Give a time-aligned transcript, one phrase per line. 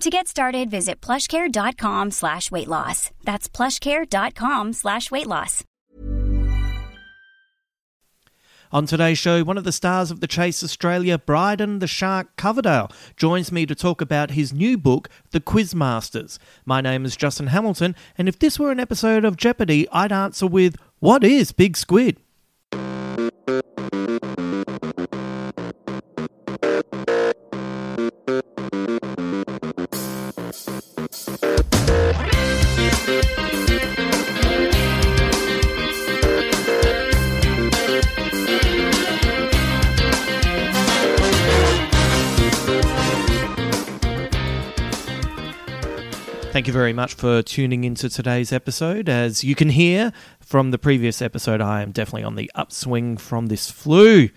[0.00, 3.10] To get started, visit plushcare.com slash weight loss.
[3.24, 5.64] That's plushcare.com slash weight loss.
[8.72, 12.90] On today's show, one of the stars of the Chase Australia, Brydon the Shark Coverdale,
[13.16, 16.38] joins me to talk about his new book, The Quizmasters.
[16.66, 20.46] My name is Justin Hamilton, and if this were an episode of Jeopardy, I'd answer
[20.46, 22.18] with, What is Big Squid?
[46.56, 49.10] Thank you very much for tuning into today's episode.
[49.10, 53.48] As you can hear from the previous episode, I am definitely on the upswing from
[53.48, 54.30] this flu.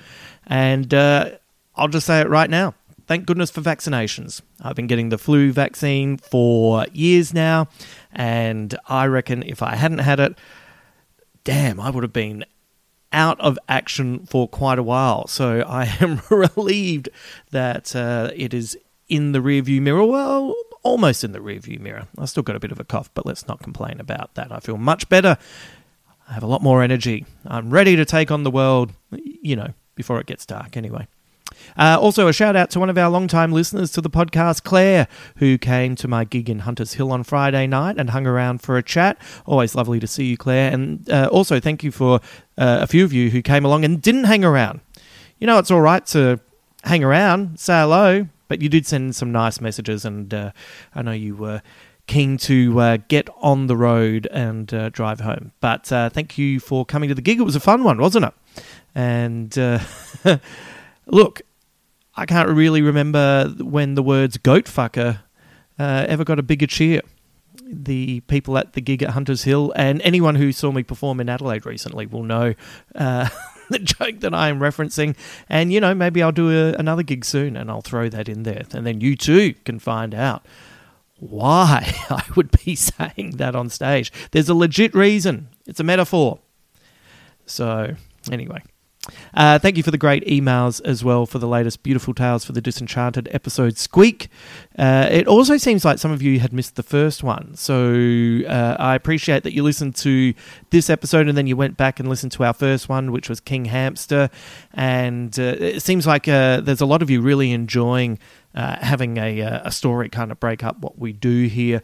[0.45, 1.29] And uh,
[1.77, 2.75] I'll just say it right now.
[3.07, 4.41] Thank goodness for vaccinations.
[4.61, 7.69] I've been getting the flu vaccine for years now,
[8.11, 10.37] and I reckon if I hadn't had it,
[11.45, 12.43] damn, I would have been
[13.13, 15.25] out of action for quite a while.
[15.27, 17.07] So I am relieved
[17.51, 20.03] that uh, it is in the rearview mirror.
[20.03, 20.53] Well,
[20.83, 22.07] almost in the rearview mirror.
[22.17, 24.51] I still got a bit of a cough, but let's not complain about that.
[24.51, 25.37] I feel much better.
[26.27, 27.25] I have a lot more energy.
[27.45, 31.07] I'm ready to take on the world, you know, before it gets dark anyway.
[31.77, 35.07] Uh, also, a shout out to one of our long-time listeners to the podcast, Claire,
[35.37, 38.77] who came to my gig in Hunters Hill on Friday night and hung around for
[38.77, 39.17] a chat.
[39.45, 40.71] Always lovely to see you, Claire.
[40.71, 42.19] And uh, also, thank you for
[42.57, 44.81] uh, a few of you who came along and didn't hang around.
[45.39, 46.39] You know, it's all right to
[46.83, 50.51] hang around, say hello, but you did send some nice messages, and uh,
[50.93, 51.61] I know you were
[52.09, 55.51] keen to uh, get on the road and uh, drive home.
[55.61, 57.39] But uh, thank you for coming to the gig.
[57.39, 58.33] It was a fun one, wasn't it?
[58.95, 59.79] And uh,
[61.05, 61.43] look,
[62.15, 65.19] I can't really remember when the words goat fucker
[65.77, 67.01] uh, ever got a bigger cheer.
[67.63, 71.29] The people at the gig at Hunters Hill and anyone who saw me perform in
[71.29, 72.55] Adelaide recently will know
[73.79, 75.15] the joke that I am referencing.
[75.47, 78.43] And, you know, maybe I'll do a, another gig soon and I'll throw that in
[78.43, 78.63] there.
[78.73, 80.45] And then you too can find out
[81.19, 84.11] why I would be saying that on stage.
[84.31, 86.39] There's a legit reason, it's a metaphor.
[87.45, 87.95] So,
[88.31, 88.61] anyway.
[89.33, 92.51] Uh, thank you for the great emails as well for the latest Beautiful Tales for
[92.51, 94.29] the Disenchanted episode Squeak.
[94.77, 97.55] Uh, it also seems like some of you had missed the first one.
[97.55, 100.33] So uh, I appreciate that you listened to
[100.69, 103.39] this episode and then you went back and listened to our first one, which was
[103.39, 104.29] King Hamster.
[104.73, 108.19] And uh, it seems like uh, there's a lot of you really enjoying
[108.55, 111.81] uh, having a, a story kind of break up what we do here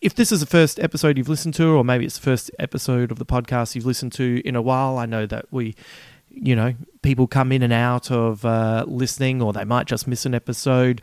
[0.00, 3.10] if this is the first episode you've listened to, or maybe it's the first episode
[3.10, 5.74] of the podcast you've listened to in a while, I know that we
[6.38, 10.26] you know, people come in and out of uh, listening, or they might just miss
[10.26, 11.00] an episode.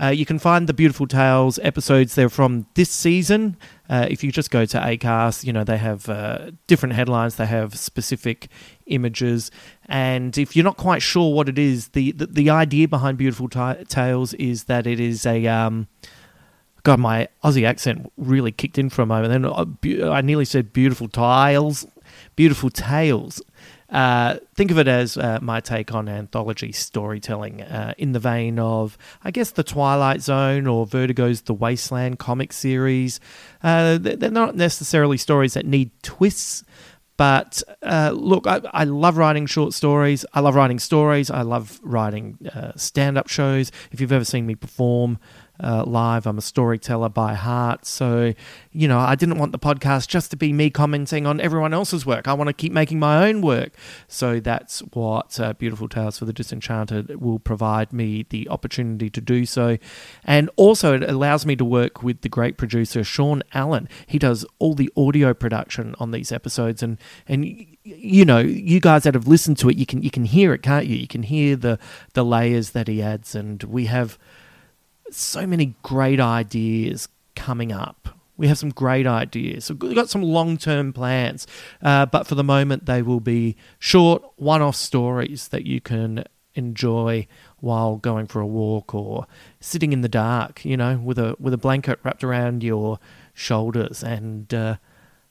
[0.00, 2.14] Uh, you can find the Beautiful Tales episodes.
[2.14, 3.56] They're from this season.
[3.88, 7.34] Uh, if you just go to Acast, you know they have uh, different headlines.
[7.34, 8.48] They have specific
[8.86, 9.50] images,
[9.86, 13.48] and if you're not quite sure what it is, the the, the idea behind Beautiful
[13.48, 15.88] T- Tales is that it is a um,
[16.86, 19.32] God, my Aussie accent really kicked in for a moment.
[19.32, 21.84] Then uh, I nearly said beautiful tiles,
[22.36, 23.42] beautiful tales.
[23.96, 28.58] Uh, think of it as uh, my take on anthology storytelling uh, in the vein
[28.58, 33.20] of, I guess, The Twilight Zone or Vertigo's The Wasteland comic series.
[33.62, 36.62] Uh, they're not necessarily stories that need twists,
[37.16, 40.26] But uh, look, I, I, love writing short stories.
[40.34, 41.30] I love writing stories.
[41.30, 42.36] I love writing
[42.76, 43.72] stand up shows.
[43.90, 45.18] If you've ever seen me perform,
[45.62, 46.26] uh, live.
[46.26, 47.86] I'm a storyteller by heart.
[47.86, 48.34] So,
[48.72, 52.04] you know, I didn't want the podcast just to be me commenting on everyone else's
[52.04, 52.28] work.
[52.28, 53.72] I want to keep making my own work.
[54.08, 59.20] So that's what uh, Beautiful Tales for the Disenchanted will provide me the opportunity to
[59.20, 59.78] do so.
[60.24, 63.88] And also, it allows me to work with the great producer, Sean Allen.
[64.06, 66.82] He does all the audio production on these episodes.
[66.82, 70.24] And, and you know, you guys that have listened to it, you can you can
[70.24, 70.96] hear it, can't you?
[70.96, 71.78] You can hear the
[72.14, 74.18] the layers that he adds, and we have
[75.16, 78.08] so many great ideas coming up.
[78.36, 79.64] We have some great ideas.
[79.64, 81.46] So we've got some long term plans,
[81.82, 86.24] uh, but for the moment, they will be short, one off stories that you can
[86.54, 87.26] enjoy
[87.60, 89.26] while going for a walk or
[89.60, 92.98] sitting in the dark, you know, with a with a blanket wrapped around your
[93.32, 94.02] shoulders.
[94.02, 94.76] And uh,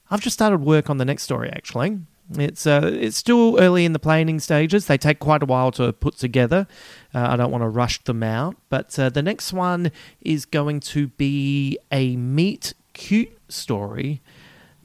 [0.10, 2.00] I've just started work on the next story actually.
[2.32, 4.88] It's uh, it's still early in the planning stages.
[4.88, 6.68] They take quite a while to put together.
[7.14, 9.92] Uh, I don't want to rush them out, but uh, the next one
[10.22, 14.22] is going to be a meet cute story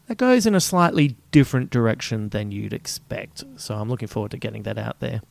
[0.06, 3.44] that goes in a slightly different direction than you'd expect.
[3.56, 5.22] So I'm looking forward to getting that out there.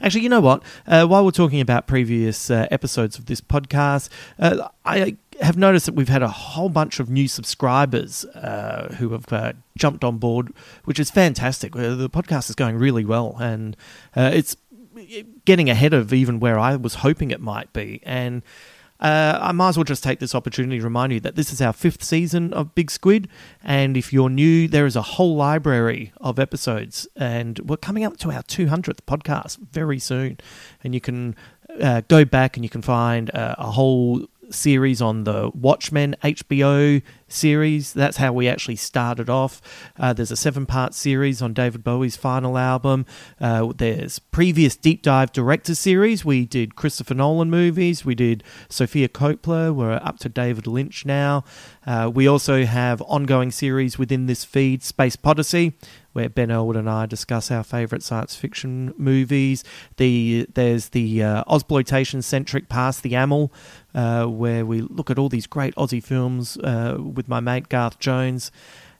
[0.00, 0.62] Actually, you know what?
[0.86, 4.08] Uh, while we're talking about previous uh, episodes of this podcast,
[4.38, 9.10] uh, I have noticed that we've had a whole bunch of new subscribers uh, who
[9.10, 10.52] have uh, jumped on board,
[10.84, 11.74] which is fantastic.
[11.76, 13.76] Uh, the podcast is going really well, and
[14.16, 14.56] it's
[15.44, 18.00] getting ahead of even where I was hoping it might be.
[18.02, 18.42] And
[19.00, 21.62] uh, I might as well just take this opportunity to remind you that this is
[21.62, 23.28] our fifth season of Big Squid.
[23.62, 27.06] And if you're new, there is a whole library of episodes.
[27.14, 30.38] And we're coming up to our 200th podcast very soon.
[30.82, 31.36] And you can
[31.80, 37.02] uh, go back and you can find uh, a whole series on the Watchmen HBO
[37.28, 37.92] series.
[37.92, 39.60] That's how we actually started off.
[39.98, 43.06] Uh, there's a seven part series on David Bowie's final album.
[43.40, 46.24] Uh, there's previous deep dive director series.
[46.24, 48.04] We did Christopher Nolan movies.
[48.04, 49.74] We did Sofia Coppola.
[49.74, 51.44] We're up to David Lynch now.
[51.86, 55.74] Uh, we also have ongoing series within this feed, Space Podyssey,
[56.18, 59.62] where Ben Elwood and I discuss our favourite science fiction movies.
[59.98, 61.58] The there's the uh,
[62.20, 63.52] centric Past the Amel,
[63.94, 68.00] uh, where we look at all these great Aussie films uh, with my mate Garth
[68.00, 68.50] Jones.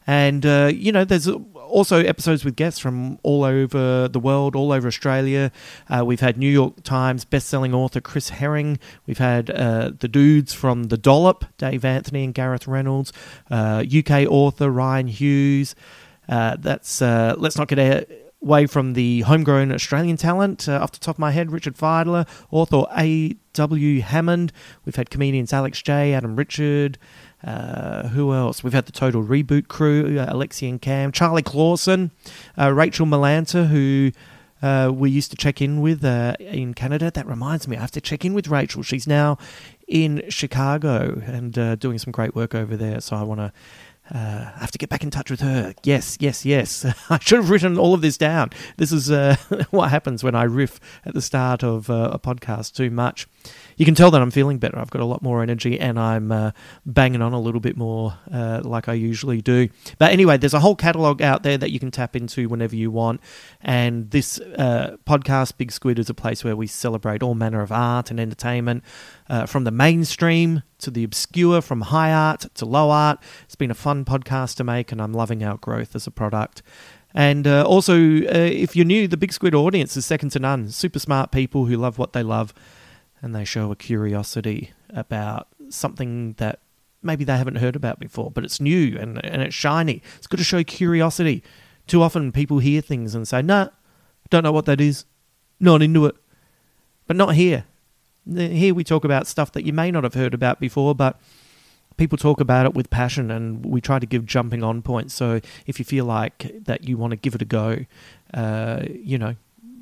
[0.07, 4.73] And, uh, you know, there's also episodes with guests from all over the world, all
[4.73, 5.51] over Australia.
[5.91, 8.79] Uh, we've had New York Times best-selling author Chris Herring.
[9.07, 13.13] We've had uh, the dudes from The Dollop, Dave Anthony and Gareth Reynolds.
[13.51, 15.75] UK uh, author Ryan Hughes.
[16.29, 17.79] Uh, that's let's not get
[18.43, 20.69] away from the homegrown Australian talent.
[20.69, 24.01] Uh, off the top of my head, Richard Fidler, author A.W.
[24.01, 24.53] Hammond.
[24.85, 26.99] We've had comedians Alex J, Adam Richard.
[27.43, 28.65] Uh, who else?
[28.65, 32.11] We've had the Total Reboot crew, uh, Alexi and Cam, Charlie Clausen,
[32.59, 34.11] uh, Rachel Malanta, who
[34.61, 37.13] uh, we used to check in with uh, in Canada.
[37.13, 38.83] That reminds me, I have to check in with Rachel.
[38.83, 39.39] She's now
[39.87, 43.01] in Chicago and uh, doing some great work over there.
[43.01, 43.53] So I want to
[44.15, 45.75] uh, I have to get back in touch with her.
[45.85, 46.85] Yes, yes, yes.
[47.11, 48.51] I should have written all of this down.
[48.77, 49.37] This is uh,
[49.71, 53.27] what happens when I riff at the start of uh, a podcast too much
[53.79, 54.79] you can tell that I'm feeling better.
[54.79, 56.51] I've got a lot more energy and I'm uh,
[56.85, 59.69] banging on a little bit more uh, like I usually do.
[59.99, 62.91] But anyway, there's a whole catalog out there that you can tap into whenever you
[62.91, 63.21] want.
[63.61, 67.71] And this uh, podcast, Big Squid, is a place where we celebrate all manner of
[67.71, 68.83] art and entertainment.
[69.29, 73.21] Uh, from the mainstream to the obscure, from high art to low art.
[73.45, 76.63] It's been a fun podcast to make, and I'm loving our growth as a product.
[77.15, 80.71] And uh, also, uh, if you're new, the Big Squid audience is second to none.
[80.71, 82.55] Super smart people who love what they love
[83.23, 86.61] and they show a curiosity about something that
[87.03, 90.03] maybe they haven't heard about before, but it's new and, and it's shiny.
[90.17, 91.43] It's good to show curiosity.
[91.87, 93.69] Too often people hear things and say, nah,
[94.31, 95.05] don't know what that is,
[95.61, 96.17] not into it.
[97.07, 97.65] But not here.
[98.31, 101.19] Here we talk about stuff that you may not have heard about before, but
[101.97, 105.15] people talk about it with passion and we try to give jumping on points.
[105.15, 107.87] So if you feel like that you want to give it a go,
[108.35, 109.37] uh, you know,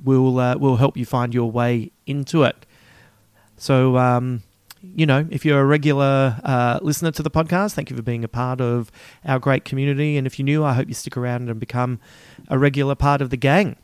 [0.05, 2.66] we'll, uh, we'll help you find your way into it.
[3.57, 4.43] So, um,
[4.95, 8.25] you know, if you're a regular uh, listener to the podcast, thank you for being
[8.25, 8.93] a part of
[9.25, 10.17] our great community.
[10.17, 11.99] And if you're new, I hope you stick around and become
[12.49, 13.77] a regular part of the gang.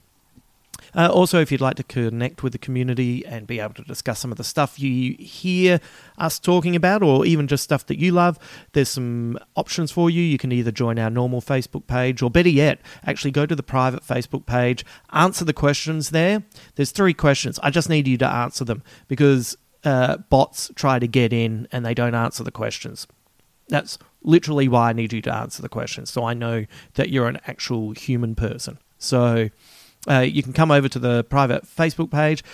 [0.95, 4.19] Uh, also, if you'd like to connect with the community and be able to discuss
[4.19, 5.81] some of the stuff you hear
[6.19, 8.39] us talking about, or even just stuff that you love,
[8.73, 10.21] there's some options for you.
[10.21, 13.63] You can either join our normal Facebook page, or better yet, actually go to the
[13.63, 16.43] private Facebook page, answer the questions there.
[16.75, 17.59] There's three questions.
[17.63, 21.85] I just need you to answer them because uh, bots try to get in and
[21.85, 23.07] they don't answer the questions.
[23.69, 27.29] That's literally why I need you to answer the questions, so I know that you're
[27.29, 28.79] an actual human person.
[28.99, 29.49] So
[30.09, 32.45] uh, you can come over to the private Facebook page.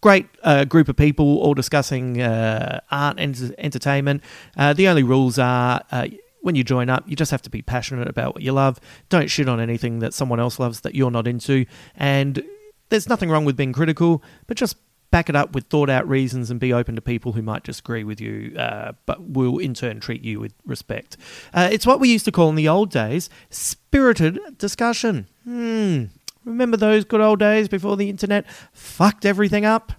[0.00, 4.22] Great uh, group of people all discussing uh, art and entertainment.
[4.56, 6.08] Uh, the only rules are uh,
[6.42, 8.78] when you join up, you just have to be passionate about what you love.
[9.08, 11.64] Don't shit on anything that someone else loves that you're not into.
[11.96, 12.44] And
[12.90, 14.76] there's nothing wrong with being critical, but just
[15.10, 18.04] back it up with thought out reasons and be open to people who might disagree
[18.04, 21.16] with you, uh, but will in turn treat you with respect.
[21.52, 25.26] Uh, it's what we used to call in the old days spirited discussion.
[25.44, 26.04] Hmm.
[26.44, 29.92] Remember those good old days before the internet fucked everything up?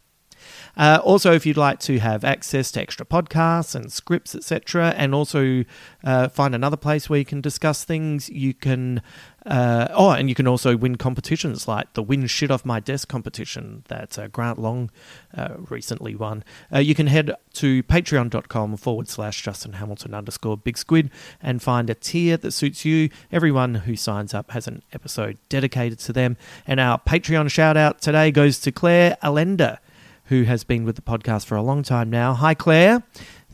[0.78, 5.16] Uh, also, if you'd like to have access to extra podcasts and scripts, etc., and
[5.16, 5.64] also
[6.04, 9.02] uh, find another place where you can discuss things, you can.
[9.46, 13.08] Uh, oh, and you can also win competitions like the Win Shit Off My Desk
[13.08, 14.90] competition that uh, Grant Long
[15.38, 16.44] uh, recently won.
[16.74, 21.12] Uh, you can head to patreon.com forward slash Justin Hamilton underscore Big Squid
[21.44, 23.12] and find a tier that suits you.
[23.32, 26.38] Everyone who signs up has an episode dedicated to them.
[26.66, 29.78] And our Patreon shout out today goes to Claire Allender
[30.26, 32.34] who has been with the podcast for a long time now.
[32.34, 33.04] Hi, Claire.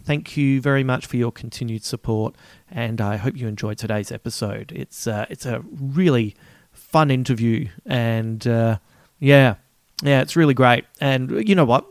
[0.03, 2.35] Thank you very much for your continued support,
[2.69, 4.71] and I hope you enjoyed today's episode.
[4.75, 6.35] It's uh, it's a really
[6.71, 8.77] fun interview, and uh,
[9.19, 9.55] yeah,
[10.01, 10.85] yeah, it's really great.
[10.99, 11.85] And you know what?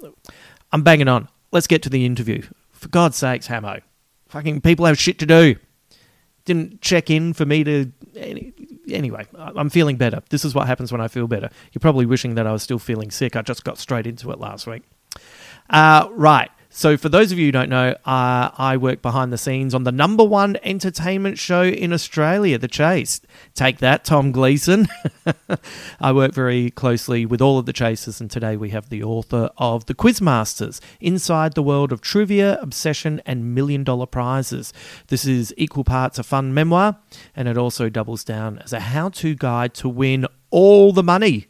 [0.72, 1.28] I'm banging on.
[1.52, 2.42] Let's get to the interview.
[2.72, 3.80] For God's sakes, Hamo.
[4.28, 5.56] Fucking people have shit to do.
[6.44, 7.92] Didn't check in for me to.
[8.90, 10.22] Anyway, I'm feeling better.
[10.30, 11.50] This is what happens when I feel better.
[11.72, 13.36] You're probably wishing that I was still feeling sick.
[13.36, 14.82] I just got straight into it last week.
[15.68, 16.50] Uh, right.
[16.72, 19.82] So, for those of you who don't know, uh, I work behind the scenes on
[19.82, 23.20] the number one entertainment show in Australia, The Chase.
[23.54, 24.86] Take that, Tom Gleeson.
[26.00, 29.50] I work very closely with all of the chasers, and today we have the author
[29.58, 34.72] of The Quizmasters Inside the World of Trivia, Obsession, and Million Dollar Prizes.
[35.08, 36.98] This is equal parts a fun memoir,
[37.34, 41.48] and it also doubles down as a how to guide to win all the money.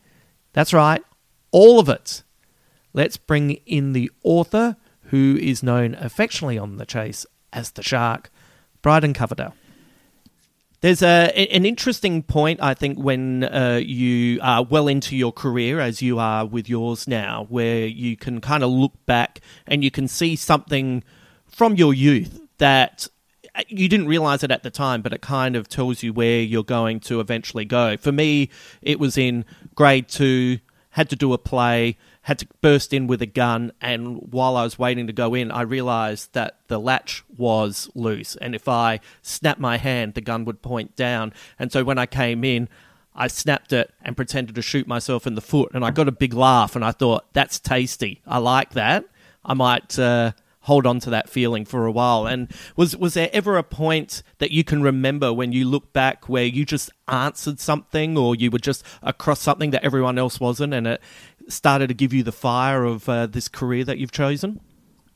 [0.54, 1.04] That's right,
[1.50, 2.22] all of it.
[2.94, 4.76] Let's bring in the author
[5.10, 8.30] who is known affectionately on the chase as the Shark,
[8.80, 9.54] Brydon Coverdale.
[10.82, 15.78] There's a, an interesting point, I think, when uh, you are well into your career,
[15.78, 19.90] as you are with yours now, where you can kind of look back and you
[19.90, 21.04] can see something
[21.46, 23.08] from your youth that
[23.54, 26.40] uh, you didn't realize it at the time, but it kind of tells you where
[26.40, 27.98] you're going to eventually go.
[27.98, 28.48] For me,
[28.80, 31.98] it was in grade two, had to do a play
[32.30, 35.50] had to burst in with a gun, and while I was waiting to go in,
[35.50, 40.44] I realized that the latch was loose, and if I snapped my hand, the gun
[40.44, 41.32] would point down.
[41.58, 42.68] And so when I came in,
[43.16, 46.12] I snapped it and pretended to shoot myself in the foot, and I got a
[46.12, 48.22] big laugh, and I thought, that's tasty.
[48.24, 49.06] I like that.
[49.44, 49.98] I might.
[49.98, 50.30] Uh,
[50.70, 52.28] hold on to that feeling for a while.
[52.28, 56.28] And was was there ever a point that you can remember when you look back
[56.28, 60.72] where you just answered something or you were just across something that everyone else wasn't,
[60.72, 61.02] and it
[61.48, 64.60] started to give you the fire of uh, this career that you've chosen?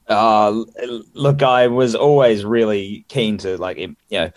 [0.09, 0.65] Uh,
[1.13, 4.33] look, I was always really keen to like you know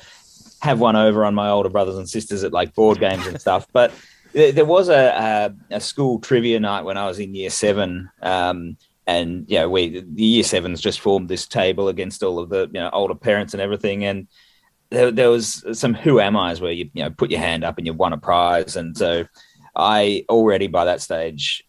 [0.61, 3.65] have one over on my older brothers and sisters at like board games and stuff.
[3.73, 3.91] But
[4.33, 8.11] there was a, a, a school trivia night when I was in year seven.
[8.21, 12.49] Um, and you know, we the year sevens just formed this table against all of
[12.49, 14.27] the you know older parents and everything, and
[14.89, 17.77] there, there was some who am I's where you you know put your hand up
[17.77, 19.25] and you won a prize, and so
[19.77, 21.63] I already by that stage,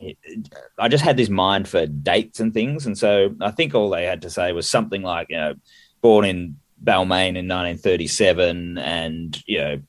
[0.78, 2.86] I just had this mind for dates and things.
[2.86, 5.54] And so I think all they had to say was something like, you know,
[6.00, 8.78] born in Balmain in 1937.
[8.78, 9.82] And, you know,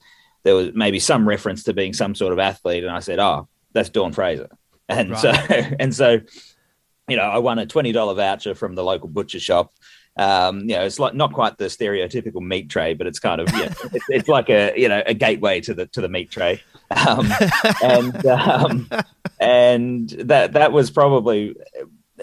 [0.44, 2.84] there was maybe some reference to being some sort of athlete.
[2.84, 4.50] And I said, oh, that's Dawn Fraser.
[4.90, 5.20] And right.
[5.20, 5.30] so,
[5.80, 6.20] and so,
[7.10, 9.74] you know, I won a $20 voucher from the local butcher shop.
[10.18, 13.48] Um, you know, it's like not quite the stereotypical meat tray, but it's kind of,
[13.54, 16.62] yeah, it's, it's like a, you know, a gateway to the, to the meat tray.
[16.92, 17.32] Um,
[17.84, 18.90] and um,
[19.40, 21.56] and that that was probably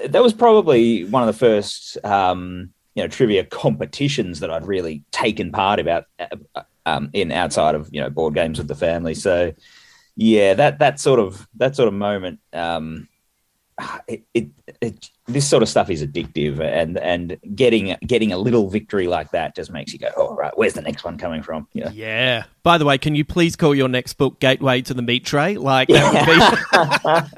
[0.06, 5.04] that was probably one of the first um, you know trivia competitions that I'd really
[5.12, 9.14] taken part about uh, um, in outside of you know board games with the family.
[9.14, 9.54] So
[10.16, 12.40] yeah, that that sort of that sort of moment.
[12.52, 13.08] Um,
[14.08, 14.48] it, it,
[14.80, 19.30] it this sort of stuff is addictive and and getting getting a little victory like
[19.32, 21.66] that just makes you go oh right where's the next one coming from?
[21.72, 21.90] Yeah.
[21.90, 22.44] Yeah.
[22.62, 25.56] By the way can you please call your next book gateway to the meat tray?
[25.56, 27.28] Like that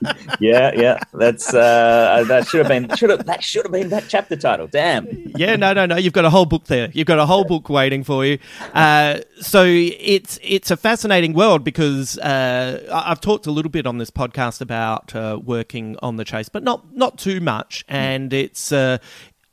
[0.00, 0.98] would be yeah yeah.
[1.12, 4.66] That's uh that should have been should have that should have been that chapter title.
[4.66, 5.06] Damn.
[5.36, 5.96] Yeah no no no.
[5.96, 6.90] You've got a whole book there.
[6.92, 8.38] You've got a whole book waiting for you.
[8.74, 13.98] Uh so it's it's a fascinating world because uh i've talked a little bit on
[13.98, 18.72] this podcast about uh, working on the chase but not not too much, and it's
[18.72, 18.98] uh,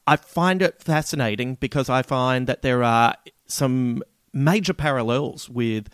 [0.07, 3.15] I find it fascinating because I find that there are
[3.47, 4.03] some
[4.33, 5.87] major parallels with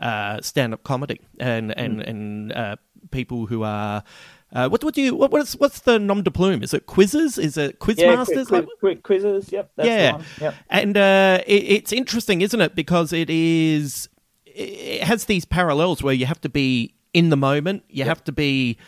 [0.00, 2.08] uh, stand-up comedy and and Mm.
[2.08, 2.76] and uh,
[3.10, 4.02] people who are.
[4.50, 6.62] Uh, what what do you what, what's what's the nom de plume?
[6.62, 7.36] Is it quizzes?
[7.36, 8.48] Is it quiz Yeah, masters?
[8.48, 9.52] quiz, Like- quiz, quizzes.
[9.52, 9.72] Yep.
[9.76, 10.24] That's yeah, The one.
[10.40, 10.54] Yep.
[10.70, 12.74] and uh, it, it's interesting, isn't it?
[12.74, 14.08] Because it is
[14.46, 17.84] it has these parallels where you have to be in the moment.
[17.90, 18.78] You have to be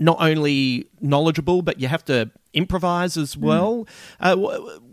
[0.00, 3.42] not only knowledgeable, but you have to improvise as Mm.
[3.42, 3.86] well.
[4.18, 4.34] Uh,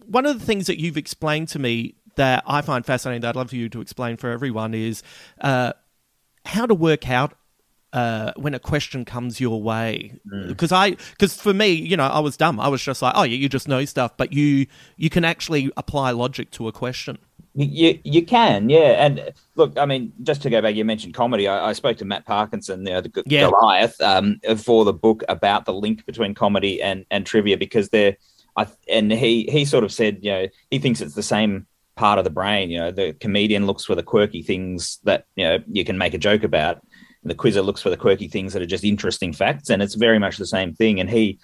[0.05, 3.35] one of the things that you've explained to me that I find fascinating, that I'd
[3.35, 5.01] love for you to explain for everyone, is
[5.41, 5.73] uh,
[6.45, 7.33] how to work out
[7.93, 10.13] uh, when a question comes your way.
[10.47, 12.59] Because I, because for me, you know, I was dumb.
[12.59, 15.71] I was just like, oh, yeah, you just know stuff, but you you can actually
[15.77, 17.17] apply logic to a question.
[17.59, 19.03] You, you can, yeah.
[19.03, 21.47] And look, I mean, just to go back, you mentioned comedy.
[21.47, 23.49] I, I spoke to Matt Parkinson, you know, the Yeah.
[23.49, 28.17] Goliath, um, for the book about the link between comedy and and trivia because they're,
[28.55, 32.19] I and he he sort of said, you know, he thinks it's the same part
[32.19, 32.69] of the brain.
[32.69, 36.13] You know, the comedian looks for the quirky things that you know you can make
[36.13, 36.75] a joke about.
[37.23, 39.95] And the quizzer looks for the quirky things that are just interesting facts, and it's
[39.95, 40.99] very much the same thing.
[40.99, 41.39] And he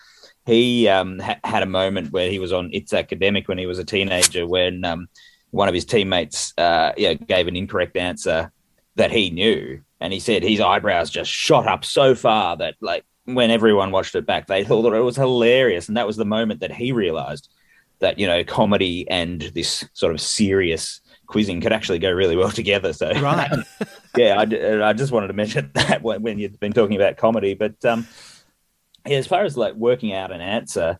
[0.45, 3.79] he um, ha- had a moment where he was on It's Academic when he was
[3.79, 5.07] a teenager when um,
[5.53, 6.93] one of his teammates uh,
[7.27, 8.51] gave an incorrect answer
[8.95, 9.79] that he knew.
[10.01, 14.15] And he said his eyebrows just shot up so far that, like, when everyone watched
[14.15, 15.87] it back, they thought that it was hilarious.
[15.87, 17.49] And that was the moment that he realized
[17.99, 22.51] that, you know, comedy and this sort of serious quizzing could actually go really well
[22.51, 22.91] together.
[22.91, 23.51] So, Right.
[24.17, 27.53] yeah, I, I just wanted to mention that when, when you've been talking about comedy.
[27.53, 28.07] But um,
[29.05, 30.97] yeah, as far as like working out an answer,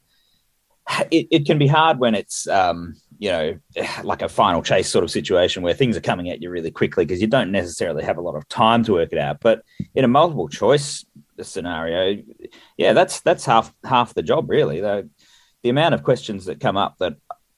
[1.10, 3.58] it, it can be hard when it's um, you know
[4.04, 7.06] like a final chase sort of situation where things are coming at you really quickly
[7.06, 9.40] because you don't necessarily have a lot of time to work it out.
[9.40, 9.64] But
[9.96, 11.06] in a multiple choice
[11.42, 12.22] scenario,
[12.78, 14.82] yeah, that's that's half half the job really.
[14.82, 15.10] The,
[15.64, 17.16] the amount of questions that come up that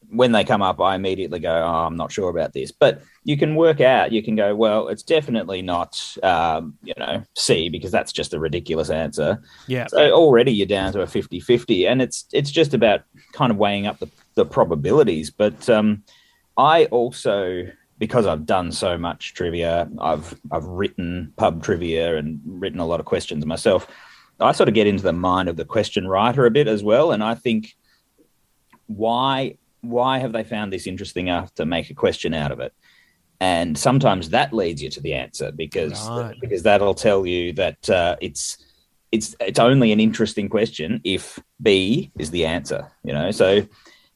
[0.07, 3.35] when they come up, I immediately go, "Oh, I'm not sure about this." But you
[3.35, 4.11] can work out.
[4.11, 8.39] You can go, "Well, it's definitely not, um, you know, C because that's just a
[8.39, 9.87] ridiculous answer." Yeah.
[9.87, 13.01] So already you're down to a 50-50 and it's it's just about
[13.33, 15.31] kind of weighing up the, the probabilities.
[15.31, 16.03] But um,
[16.57, 17.67] I also
[17.97, 22.99] because I've done so much trivia, I've I've written pub trivia and written a lot
[22.99, 23.87] of questions myself.
[24.39, 27.11] I sort of get into the mind of the question writer a bit as well,
[27.11, 27.75] and I think
[28.87, 32.73] why why have they found this interesting enough to make a question out of it?
[33.39, 36.35] And sometimes that leads you to the answer because Right.
[36.39, 38.57] because that'll tell you that uh, it's
[39.11, 42.91] it's it's only an interesting question if B is the answer.
[43.03, 43.61] You know, so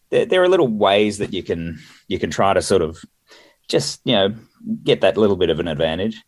[0.10, 3.00] there, there are little ways that you can you can try to sort of
[3.68, 4.36] just you know
[4.84, 6.22] get that little bit of an advantage.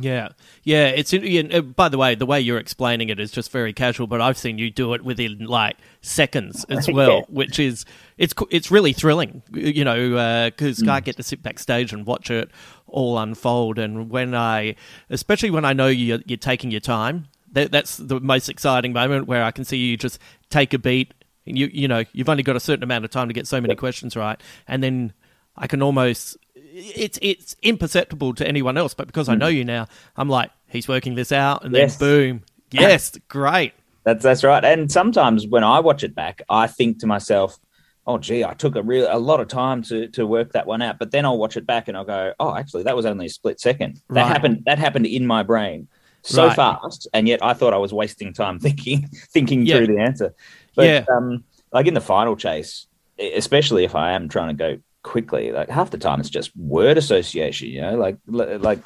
[0.00, 0.28] Yeah,
[0.62, 0.88] yeah.
[0.88, 4.06] It's yeah, uh, by the way, the way you're explaining it is just very casual,
[4.06, 7.20] but I've seen you do it within like seconds as well, Yeah.
[7.28, 7.84] which is
[8.16, 12.50] it's it's really thrilling, you know, because I get to sit backstage and watch it
[12.86, 13.78] all unfold.
[13.78, 14.76] And when I,
[15.10, 19.26] especially when I know you're, you're taking your time, that, that's the most exciting moment
[19.26, 21.12] where I can see you just take a beat.
[21.56, 23.74] You you know you've only got a certain amount of time to get so many
[23.74, 25.12] questions right, and then
[25.56, 29.40] I can almost it's it's imperceptible to anyone else, but because I hmm.
[29.40, 33.72] know you now, I'm like, he's working this out, and then boom, yes, great,
[34.04, 34.64] That's that's right.
[34.64, 37.58] And sometimes when I watch it back, I think to myself,
[38.06, 40.82] "Oh, gee, I took a real a lot of time to to work that one
[40.82, 43.26] out." But then I'll watch it back and I'll go, "Oh, actually, that was only
[43.26, 44.00] a split second.
[44.10, 44.26] That Right.
[44.26, 44.62] happened.
[44.66, 45.88] That happened in my brain
[46.22, 46.56] so Right.
[46.56, 49.78] fast, and yet I thought I was wasting time thinking thinking Yeah.
[49.78, 50.34] through the answer."
[50.78, 51.04] But Yeah.
[51.12, 52.86] um, like in the final chase,
[53.18, 56.96] especially if I am trying to go quickly, like half the time it's just word
[56.96, 57.68] association.
[57.68, 58.78] You know, like like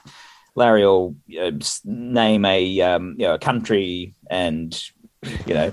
[0.55, 4.83] Larry will you know, name a um, you know a country and
[5.47, 5.73] you know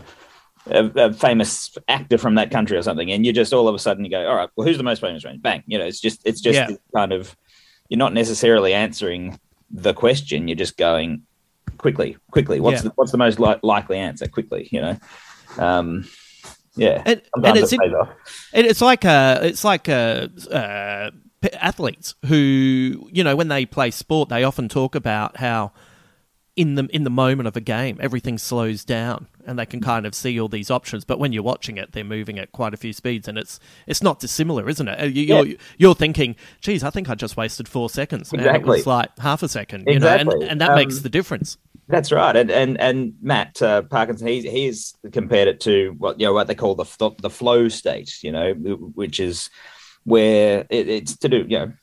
[0.65, 3.79] a, a famous actor from that country or something, and you just all of a
[3.79, 5.39] sudden you go, all right, well, who's the most famous one?
[5.39, 6.75] Bang, you know, it's just it's just Yeah.
[6.93, 7.37] kind of
[7.87, 9.39] you're not necessarily answering
[9.71, 11.21] the question, you're just going
[11.77, 12.59] quickly, quickly.
[12.59, 12.89] What's Yeah.
[12.89, 14.27] the, what's the most li- likely answer?
[14.27, 14.97] Quickly, you know.
[15.57, 16.05] Um,
[16.75, 18.09] yeah, And- and it's it in- pays off.
[18.53, 21.11] And it's like uh, it's like uh, uh,
[21.53, 25.71] athletes who you know when they play sport, they often talk about how
[26.55, 30.05] in the in the moment of a game, everything slows down and they can kind
[30.05, 31.05] of see all these options.
[31.05, 34.03] But when you're watching it, they're moving at quite a few speeds, and it's it's
[34.03, 34.99] not dissimilar, isn't it?
[35.01, 35.55] Uh, you- You're Yeah.
[35.77, 38.77] you're thinking, "Geez, I think I just wasted four seconds." And it Exactly.
[38.77, 41.57] was like half a second, you know, and, and that Um, makes the difference.
[41.89, 46.27] That's right, and and and Matt uh, Parkinson, he's he's compared it to what you
[46.27, 46.85] know what they call the
[47.19, 49.49] the flow state, you know, which is
[50.03, 51.73] where it, it's to do, you know,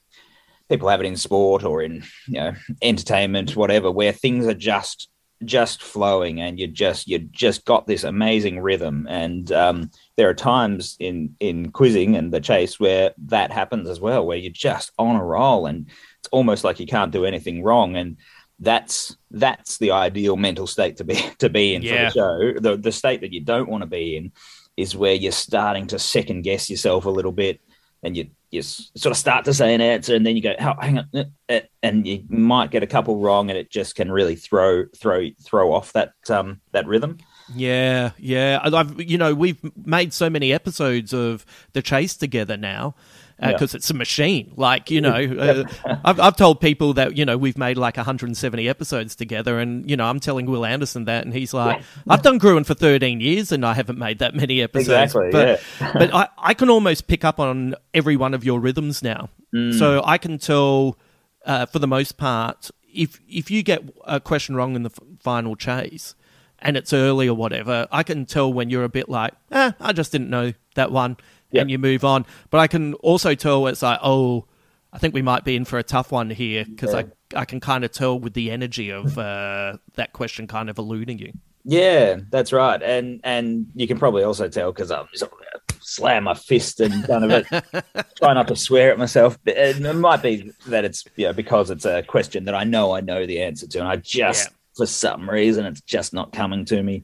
[0.69, 5.09] people have it in sport or in you know entertainment, whatever, where things are just
[5.45, 9.09] just flowing and you just you just got this amazing rhythm.
[9.11, 14.01] And um, there are times in in quizzing and the chase where that happens as
[14.01, 15.89] well where you're just on a roll and
[16.21, 17.97] it's almost like you can't do anything wrong.
[17.97, 18.19] And
[18.61, 22.11] that's that's the ideal mental state to be to be in Yeah.
[22.11, 24.33] for the show the the state that you don't want to be in
[24.77, 27.61] is where you're starting to second guess yourself a little bit
[28.03, 30.75] and you you sort of start to say an answer and then you go oh,
[30.81, 34.11] hang on uh, uh," and you might get a couple wrong and it just can
[34.11, 37.19] really throw throw throw off that um that rhythm
[37.55, 38.61] Yeah, yeah.
[38.63, 42.95] I've you know we've made so many episodes of the chase together now
[43.41, 44.53] because it's a machine.
[44.57, 45.65] Like you know, uh,
[46.05, 49.97] I've I've told people that you know we've made like 170 episodes together, and you
[49.97, 53.53] know I'm telling Will Anderson that, and he's like, I've done Gruen for 13 years,
[53.53, 54.89] and I haven't made that many episodes.
[55.15, 55.93] Exactly, But yeah.
[55.99, 59.79] but I I can almost pick up on every one of your rhythms now, Mm.
[59.79, 60.99] so I can tell
[61.45, 64.99] uh, for the most part if if you get a question wrong in the f-
[65.21, 66.15] final chase
[66.59, 69.93] and it's early or whatever, I can tell when you're a bit like, eh, I
[69.93, 71.19] just didn't know that one,
[71.53, 71.63] Yep.
[71.63, 72.27] and you move on.
[72.51, 74.47] But I can also tell it's like, oh,
[74.93, 77.61] I think we might be in for a tough one here because I I can
[77.61, 81.33] kind of tell with the energy of uh, that question kind of eluding you.
[81.65, 86.25] Yeah, that's right, and and you can probably also tell because I'm sort of slam
[86.25, 87.47] my fist and kind of
[88.17, 89.39] try not to swear at myself.
[89.45, 92.93] But it might be that it's you know because it's a question that I know
[92.95, 94.53] I know the answer to, and I just Yeah.
[94.77, 97.03] for some reason it's just not coming to me,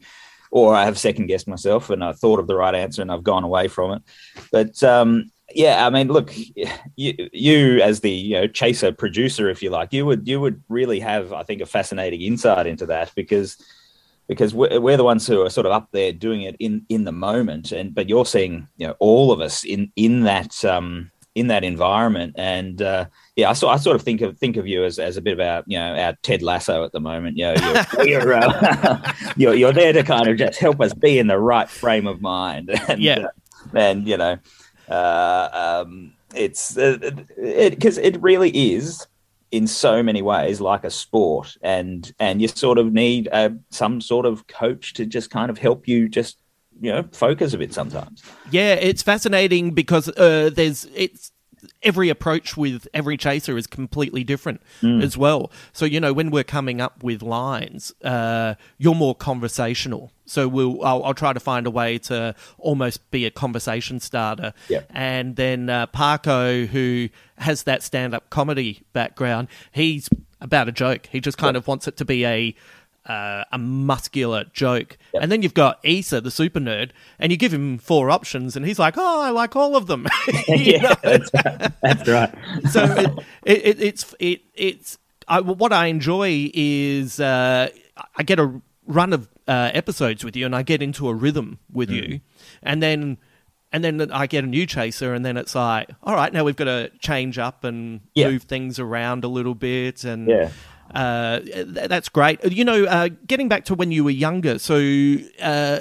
[0.52, 3.24] or I have second guessed myself and I thought of the right answer and I've
[3.24, 4.02] gone away from it.
[4.52, 6.30] But um, yeah, I mean, look,
[6.94, 10.62] you you as the you know chaser producer, if you like, you would you would
[10.68, 13.56] really have I think a fascinating insight into that because
[14.28, 17.04] because we're, we're the ones who are sort of up there doing it in in
[17.04, 21.10] the moment and but you're seeing you know all of us in in that um
[21.34, 23.06] in that environment and uh
[23.37, 25.33] yeah i sort, I sort of think of think of you as, as a bit
[25.35, 27.37] of our you know our ted lasso at the moment.
[27.38, 27.55] You know
[27.99, 31.38] you're you're, uh, you're, you're there to kind of just help us be in the
[31.38, 32.71] right frame of mind.
[32.88, 33.18] And Yeah.
[33.21, 33.29] uh,
[33.79, 34.37] and you know
[34.88, 35.49] uh
[35.85, 39.07] um it's because it, 'cause it really is
[39.51, 41.57] in so many ways like a sport.
[41.62, 45.59] And and you sort of need uh, some sort of coach to just kind of
[45.59, 46.38] help you just
[46.81, 48.23] you know focus a bit sometimes.
[48.51, 51.32] Yeah, it's fascinating because uh, there's it's
[51.83, 54.61] every approach with every chaser is completely different
[55.03, 55.51] as well.
[55.73, 60.12] So you know when we're coming up with lines, uh, you're more conversational.
[60.25, 64.55] So we'll I'll, I'll try to find a way to almost be a conversation starter.
[64.68, 64.90] Yep.
[64.90, 70.09] And then uh, Parko, who has that stand-up comedy background, he's
[70.40, 71.09] about a joke.
[71.11, 72.55] He just kind of wants it to be a
[73.06, 74.96] uh, a muscular joke.
[75.14, 75.22] Yep.
[75.22, 78.64] And then you've got Issa, the super nerd, and you give him four options, and
[78.66, 80.06] he's like, "Oh, I like all of them."
[80.48, 81.72] Yeah that's right.
[81.82, 82.34] that's right
[82.70, 83.10] so it,
[83.44, 87.68] it, it, it's it, it's I, what I enjoy is uh,
[88.16, 91.58] I get a run of uh, episodes with you, and I get into a rhythm
[91.72, 91.94] with Mm.
[92.08, 92.20] you,
[92.62, 93.18] and then
[93.74, 96.56] and then I get a new chaser, and then it's like, all right, now we've
[96.56, 98.28] got to change up and Yeah.
[98.28, 100.50] move things around a little bit, and Yeah.
[100.94, 102.42] Uh, th- that's great.
[102.50, 104.76] You know, uh, getting back to when you were younger, so.
[105.40, 105.81] Uh,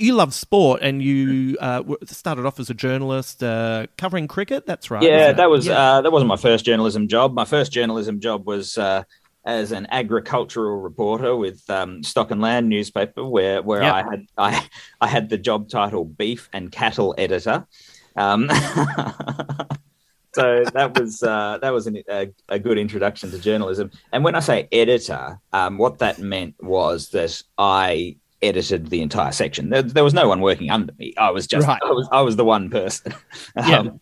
[0.00, 4.64] you love sport, and you uh, started off as a journalist uh, covering cricket.
[4.64, 5.02] That's right.
[5.02, 5.74] yeah that was Yeah.
[5.94, 9.02] uh that wasn't my first journalism job my first journalism job was uh
[9.44, 13.92] as an agricultural reporter with um, Stock and Land newspaper, where where Yep.
[13.94, 14.68] I had I
[15.00, 17.66] I had the job title beef and cattle editor,
[18.14, 18.48] um,
[20.34, 23.90] so that was uh, that was an, a, a good introduction to journalism.
[24.12, 29.32] And when I say editor, um, what that meant was that I edited the entire
[29.32, 29.70] section.
[29.70, 31.12] There, there was no one working under me.
[31.18, 31.80] I was just Right.
[31.84, 33.14] I was I was the one person.
[33.56, 33.78] Yeah.
[33.78, 34.00] Um,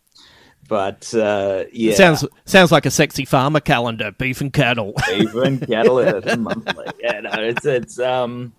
[0.68, 4.94] but uh, yeah, Sounds sounds like a sexy farmer calendar, beef and cattle.
[5.14, 6.86] even cattle editor monthly.
[7.00, 8.52] Yeah, no, it's it's um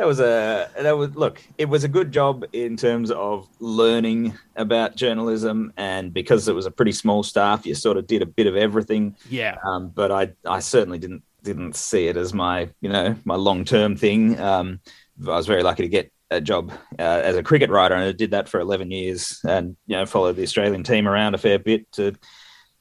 [0.00, 4.32] that was a that was look, it was a good job in terms of learning
[4.56, 8.26] about journalism and because it was a pretty small staff, you sort of did a
[8.26, 9.14] bit of everything.
[9.28, 9.56] yeah.
[9.62, 13.66] Um, but I I certainly didn't didn't see it as my you know my long
[13.66, 14.40] term thing.
[14.40, 14.80] Um,
[15.22, 18.12] I was very lucky to get a job uh, as a cricket writer, and I
[18.12, 21.58] did that for eleven years, and you know followed the Australian team around a fair
[21.58, 22.14] bit to you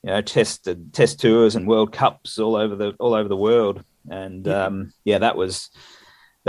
[0.03, 4.47] know test test tours and World Cups all over the all over the world, and
[4.47, 5.69] um, yeah, that was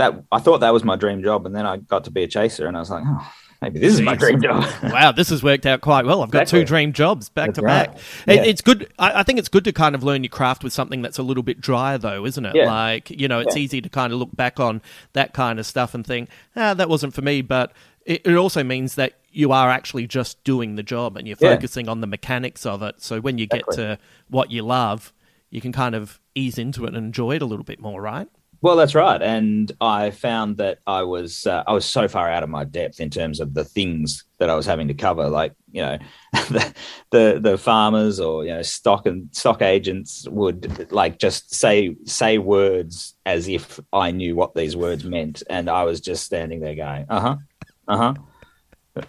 [0.01, 0.23] that.
[0.31, 2.67] I thought that was my dream job, and then I got to be a chaser,
[2.67, 4.63] and I was like, oh, maybe this is my dream job.
[4.83, 6.21] Wow, this has worked out quite well.
[6.23, 7.87] I've got two dream jobs back That's to right.
[7.93, 7.97] back.
[8.27, 8.43] It, Yeah.
[8.43, 8.91] It's good.
[8.99, 11.23] I, I think it's good to kind of learn your craft with something that's a
[11.23, 12.55] little bit drier, though, isn't it?
[12.55, 12.65] Yeah.
[12.71, 13.61] Like you know, it's Yeah.
[13.63, 14.81] easy to kind of look back on
[15.13, 17.41] that kind of stuff and think, ah, that wasn't for me.
[17.41, 17.71] But
[18.05, 21.87] it, it also means that you are actually just doing the job and you're focusing
[21.87, 23.01] on the mechanics of it.
[23.01, 25.13] So when you get to what you love,
[25.51, 28.27] you can kind of ease into it and enjoy it a little bit more, right?
[28.63, 32.43] Well, that's right, and I found that I was uh, I was so far out
[32.43, 35.53] of my depth in terms of the things that I was having to cover, like
[35.71, 35.97] you know,
[36.33, 36.73] the,
[37.09, 42.37] the the farmers or you know stock and stock agents would like just say say
[42.37, 46.75] words as if I knew what these words meant, and I was just standing there
[46.75, 47.35] going, uh huh,
[47.87, 48.13] uh huh.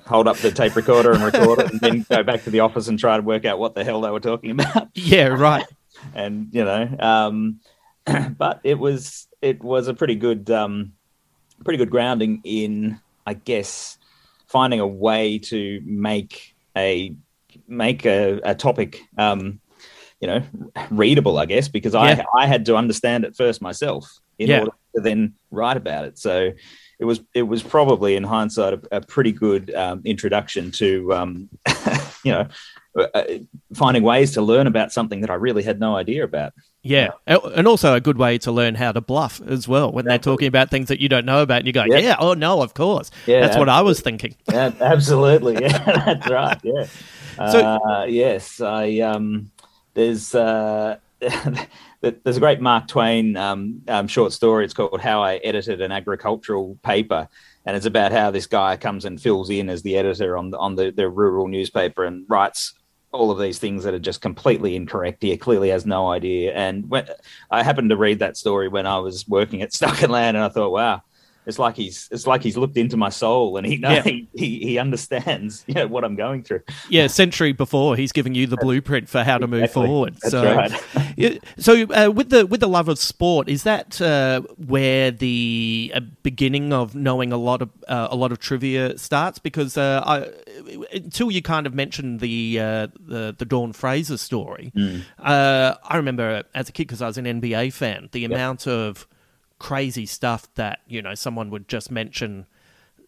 [0.06, 2.88] Hold up the tape recorder and record it, and then go back to the office
[2.88, 4.88] and try to work out what the hell they were talking about.
[4.94, 5.66] Yeah, right.
[6.14, 7.60] and you know, um,
[8.38, 10.92] but it was it was a pretty good um,
[11.64, 13.98] pretty good grounding in, I guess,
[14.46, 17.14] finding a way to make a
[17.68, 19.60] make a, a topic, um,
[20.20, 20.42] you know,
[20.90, 21.38] readable.
[21.38, 22.24] I guess because Yeah.
[22.34, 24.60] I I had to understand it first myself in Yeah.
[24.60, 26.18] order to then write about it.
[26.18, 26.52] So
[26.98, 31.48] it was it was probably in hindsight a, a pretty good um, introduction to um,
[32.24, 32.46] you know
[32.96, 33.22] uh,
[33.74, 36.52] finding ways to learn about something that I really had no idea about.
[36.84, 40.18] Yeah, and also a good way to learn how to bluff as well when they're
[40.18, 41.58] talking about things that you don't know about.
[41.58, 41.98] And you go, Yeah.
[41.98, 43.10] yeah, oh no, of course.
[43.26, 44.34] Yeah, That's what I was thinking.
[44.50, 45.62] Yeah, absolutely.
[45.62, 46.58] Yeah, that's right.
[46.64, 46.86] Yeah.
[47.50, 49.50] So- uh, yes, I um,
[49.94, 54.64] there's uh, there's a great Mark Twain um, um, short story.
[54.64, 57.28] It's called "How I Edited an Agricultural Paper,"
[57.64, 60.58] and it's about how this guy comes and fills in as the editor on the,
[60.58, 62.74] on the, the rural newspaper and writes
[63.12, 65.22] all of these things that are just completely incorrect.
[65.22, 66.52] here clearly has no idea.
[66.54, 67.06] And when
[67.50, 70.44] I happened to read that story when I was working at Stock and Land, and
[70.44, 71.02] I thought, wow.
[71.44, 74.12] It's like he's it's like he's looked into my soul and he knows Yeah.
[74.34, 76.62] he, he understands you know what I'm going through.
[76.88, 79.86] Yeah, century before he's giving you the blueprint for how to move Exactly.
[79.86, 80.14] forward.
[80.22, 81.40] That's so, right.
[81.58, 86.00] So uh, with the with the love of sport, is that uh, where the uh,
[86.22, 89.38] beginning of knowing a lot of uh, a lot of trivia starts?
[89.38, 90.30] Because uh, I,
[90.94, 94.72] until you kind of mentioned the uh, the the Dawn Fraser story,
[95.18, 99.06] uh, I remember as a kid because I was an NBA fan, the amount of
[99.62, 102.46] crazy stuff that you know someone would just mention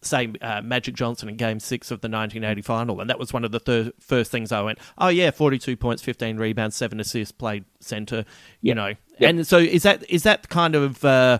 [0.01, 3.43] say uh, Magic Johnson in Game Six of the 1980 final, and that was one
[3.43, 7.33] of the thir- first things I went, oh yeah, 42 points, 15 rebounds, seven assists,
[7.33, 8.23] played center,
[8.61, 8.93] you know.
[9.19, 9.29] Yep.
[9.29, 11.39] And so is that is that kind of uh,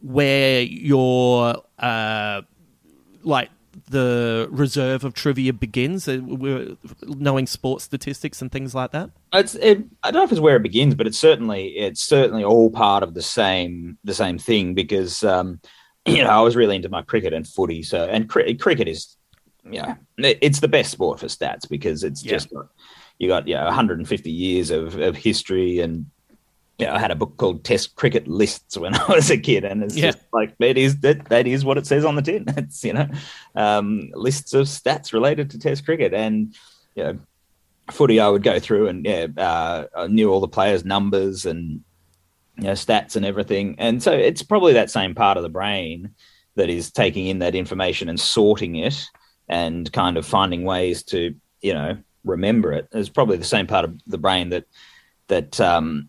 [0.00, 2.42] where your uh,
[3.24, 3.50] like
[3.90, 9.10] the reserve of trivia begins, uh, we're- knowing sports statistics and things like that?
[9.32, 12.44] It's it, I don't know if it's where it begins, but it's certainly it's certainly
[12.44, 15.60] all part of the same the same thing because um,
[16.06, 17.82] you know I was really into my cricket and footy.
[17.82, 19.16] So and cri- cricket is
[19.64, 22.32] you know it's the best sport for stats because it's Yeah.
[22.32, 22.48] just
[23.18, 26.06] you got you know 150 years of, of history and
[26.78, 29.64] you know, I had a book called Test Cricket Lists when I was a kid,
[29.64, 30.06] and it's Yeah.
[30.12, 32.44] just like it is that that is what it says on the tin.
[32.56, 33.08] It's you know
[33.54, 36.54] um, lists of stats related to Test cricket, and
[36.94, 37.18] you know
[37.90, 41.82] footy I would go through and yeah, uh, I knew all the players' numbers and
[42.56, 43.76] you know stats and everything.
[43.78, 46.14] And so it's probably that same part of the brain
[46.54, 49.04] that is taking in that information and sorting it
[49.48, 52.88] and kind of finding ways to you know remember it.
[52.92, 54.64] It's probably the same part of the brain that
[55.28, 56.08] that um,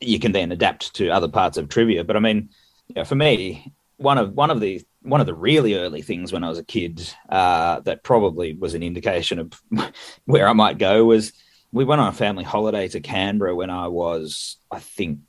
[0.00, 2.04] you can then adapt to other parts of trivia.
[2.04, 2.50] But I mean,
[2.88, 6.32] you know, for me, one of one of the one of the really early things
[6.32, 9.62] when I was a kid uh, that probably was an indication of
[10.24, 11.32] where I might go was
[11.72, 15.20] we went on a family holiday to Canberra when I was, I think,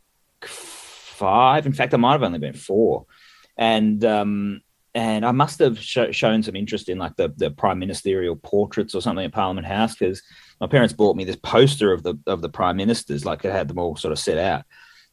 [0.42, 1.66] five.
[1.66, 3.06] In fact, I might have only been four,
[3.58, 4.62] and um,
[4.94, 8.96] and I must have sho- shown some interest in like the the prime ministerial portraits
[8.96, 10.22] or something at Parliament House because
[10.60, 13.68] my parents bought me this poster of the of the prime ministers, like it had
[13.68, 14.64] them all sort of set out.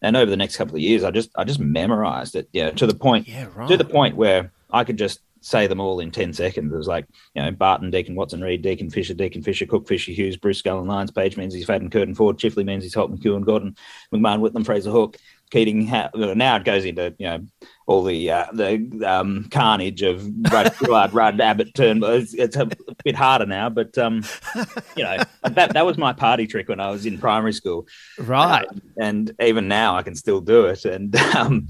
[0.03, 2.87] And over the next couple of years, I just I just memorized it, yeah, to
[2.87, 3.69] the point Yeah, right.
[3.69, 6.73] to the point where I could just say them all in 10 seconds.
[6.73, 10.11] It was like, you know, Barton, Deakin, Watson, Reid, Deakin, Fisher, Deakin, Fisher, Cook, Fisher,
[10.11, 13.77] Hughes, Bruce, Scullin, Lyons, Page, Menzies, Fadden, Curtin, Forde, Chifley, Menzies, Holt, McEwen, Gorton,
[14.13, 15.19] McMahon, Whitlam, Fraser, Hawke,
[15.51, 15.87] Keating.
[15.87, 17.47] Ha- now it goes into, you know,
[17.87, 22.11] all the uh, the um, carnage of Rudd, Rudd, Rudd, Abbott, Turnbull.
[22.11, 22.69] It's, it's a
[23.05, 24.25] bit harder now, but, um,
[24.97, 27.87] you know, that, that was my party trick when I was in primary school
[28.19, 28.67] Right.
[28.69, 30.85] Um, and even now I can still do it.
[30.85, 31.69] And um,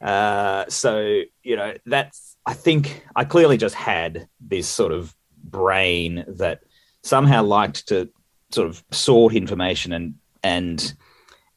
[0.00, 6.24] uh, so you know, that's I think I clearly just had this sort of brain
[6.28, 6.60] that
[7.02, 8.10] somehow liked to
[8.50, 10.94] sort of sort information and and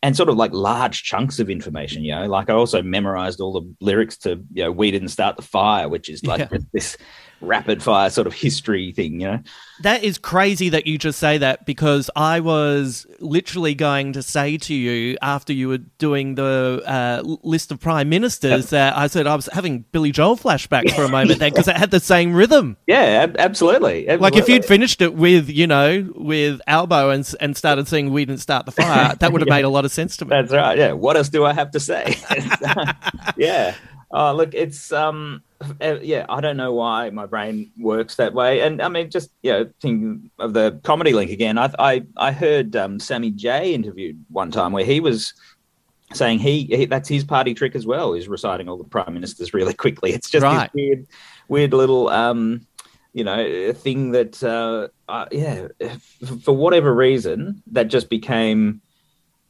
[0.05, 2.03] and sort of like large chunks of information.
[2.03, 5.35] You know, like I also memorized all the lyrics to you know "We Didn't Start
[5.35, 6.59] the Fire," which is like Yeah.
[6.73, 6.95] this
[7.45, 9.39] rapid fire sort of history thing, you know.
[9.81, 14.57] That is crazy that you just say that because I was literally going to say
[14.57, 19.27] to you after you were doing the uh, list of prime ministers that I said
[19.27, 22.33] I was having Billy Joel flashbacks for a moment there because it had the same
[22.33, 22.77] rhythm.
[22.87, 24.07] Yeah, ab- absolutely.
[24.07, 24.17] absolutely.
[24.17, 28.23] Like if you'd finished it with you know with Albo and and started saying we
[28.25, 29.53] didn't start the fire, that would have Yeah.
[29.55, 30.29] made a lot of sense to me.
[30.29, 30.77] That's right.
[30.77, 30.93] Yeah.
[30.93, 32.15] What else do I have to say?
[33.37, 33.75] yeah.
[34.11, 35.44] Oh, look, it's um, uh,
[35.81, 36.25] yeah.
[36.29, 39.69] I don't know why my brain works that way, and I mean, just you know,
[39.81, 41.57] thinking of the comedy link again.
[41.57, 45.33] I I, I heard um, Sammy J interviewed one time where he was
[46.13, 49.53] saying he, he that's his party trick as well is reciting all the prime ministers
[49.53, 50.11] really quickly.
[50.11, 50.71] It's just Right.
[50.73, 51.07] this weird,
[51.47, 52.67] weird little um,
[53.13, 55.67] you know, thing that uh, uh, yeah,
[56.43, 58.81] for whatever reason that just became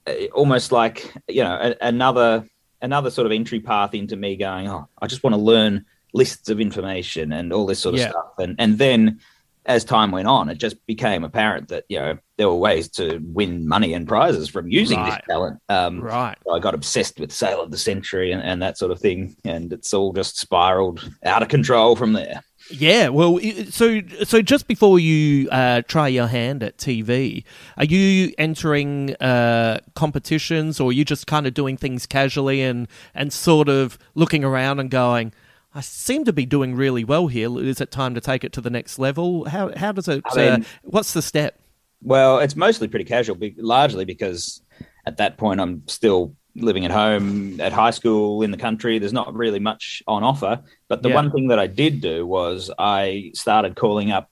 [0.07, 2.45] uh, almost like you know a, another
[2.81, 5.83] another sort of entry path into me going oh i just want to learn
[6.15, 8.09] lists of information and all this sort of Yeah.
[8.11, 9.19] stuff and and then
[9.67, 13.19] as time went on it just became apparent that you know there were ways to
[13.39, 15.11] win money and prizes from using Right.
[15.17, 16.37] this talent um Right.
[16.53, 19.73] I got obsessed with Sale of the Century and, and that sort of thing, and
[19.73, 22.43] it's all just spiraled out of control from there.
[22.71, 27.43] Yeah, well, so so just before you uh, try your hand at TV,
[27.77, 32.87] are you entering uh, competitions, or are you just kind of doing things casually and
[33.13, 35.31] and sort of looking around and going,
[35.75, 37.59] I seem to be doing really well here.
[37.59, 39.43] Is it time to take it to the next level?
[39.45, 40.23] How how does it?
[40.25, 41.59] I uh, what's the step?
[42.01, 44.61] Well, it's mostly pretty casual, largely because
[45.05, 48.99] at that point I'm still living at home at high school in the country.
[48.99, 50.61] There's not really much on offer.
[50.87, 51.15] But the Yeah.
[51.15, 54.29] one thing that I did do was I started calling up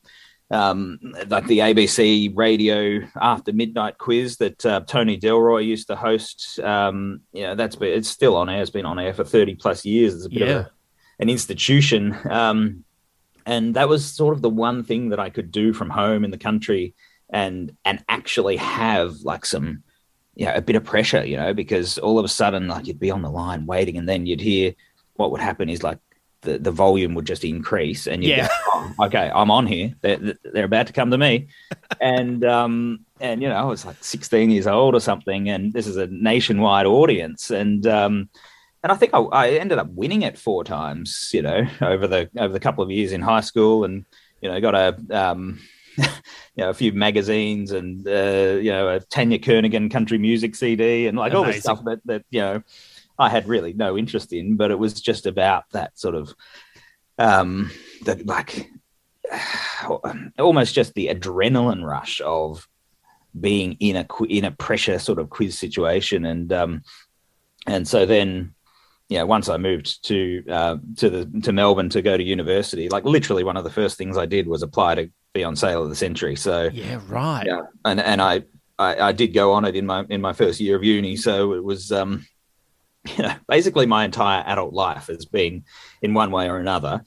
[0.49, 6.59] um, like the ABC radio after midnight quiz that uh, Tony Delroy used to host.
[6.59, 8.61] Um, you know, that's been, it's still on air.
[8.61, 10.13] It's been on air for 30 plus years.
[10.15, 10.47] It's a bit Yeah.
[10.47, 10.71] of a,
[11.23, 12.15] an institution.
[12.29, 12.83] Um,
[13.45, 16.31] and that was sort of the one thing that I could do from home in
[16.31, 16.93] the country
[17.29, 19.83] and and actually have like some
[20.35, 22.99] you know a bit of pressure you know because all of a sudden like you'd
[22.99, 24.73] be on the line waiting and then you'd hear
[25.15, 25.97] what would happen is like
[26.41, 28.47] the, the volume would just increase and you Yeah.
[28.47, 31.47] go oh, okay i'm on here they're, they're about to come to me
[32.01, 35.87] and um and you know i was like 16 years old or something and this
[35.87, 38.29] is a nationwide audience and um
[38.83, 42.29] and I think I, I ended up winning it four times, you know, over the
[42.37, 44.05] over the couple of years in high school, and
[44.41, 45.59] you know, got a um,
[45.97, 46.05] you
[46.57, 51.17] know a few magazines and uh, you know a Tanya Kernaghan country music CD and
[51.17, 51.57] like all Amazing.
[51.57, 52.63] this stuff that that you know
[53.17, 56.35] I had really no interest in, but it was just about that sort of
[57.17, 57.71] um,
[58.03, 58.69] the like
[60.39, 62.67] almost just the adrenaline rush of
[63.39, 66.83] being in a in a pressure sort of quiz situation and um
[67.65, 68.53] and so then
[69.09, 72.89] you know once i moved to uh to the to melbourne to go to university
[72.89, 75.83] like literally one of the first things i did was apply to be on sale
[75.83, 77.45] of the century so Yeah, right.
[77.45, 78.43] yeah and and I,
[78.79, 81.53] I i did go on it in my in my first year of uni so
[81.53, 82.25] it was um
[83.17, 85.65] you know basically my entire adult life has been
[86.01, 87.03] in one way or another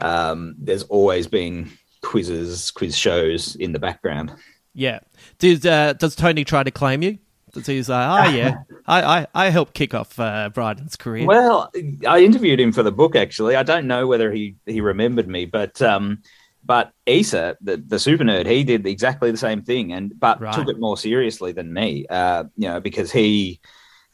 [0.00, 1.70] um there's always been
[2.02, 4.32] quizzes quiz shows in the background
[4.74, 5.00] Yeah.
[5.38, 7.18] Does uh, does Tony try to claim you?
[7.52, 8.54] Does he say, "Oh yeah,
[8.86, 11.26] I I, I helped kick off uh, Brydon's career"?
[11.26, 11.70] Well,
[12.06, 13.16] I interviewed him for the book.
[13.16, 16.22] Actually, I don't know whether he he remembered me, but um,
[16.64, 20.54] but Issa, the the super nerd, he did exactly the same thing, and but Right.
[20.54, 22.06] took it more seriously than me.
[22.08, 23.60] Uh, you know, because he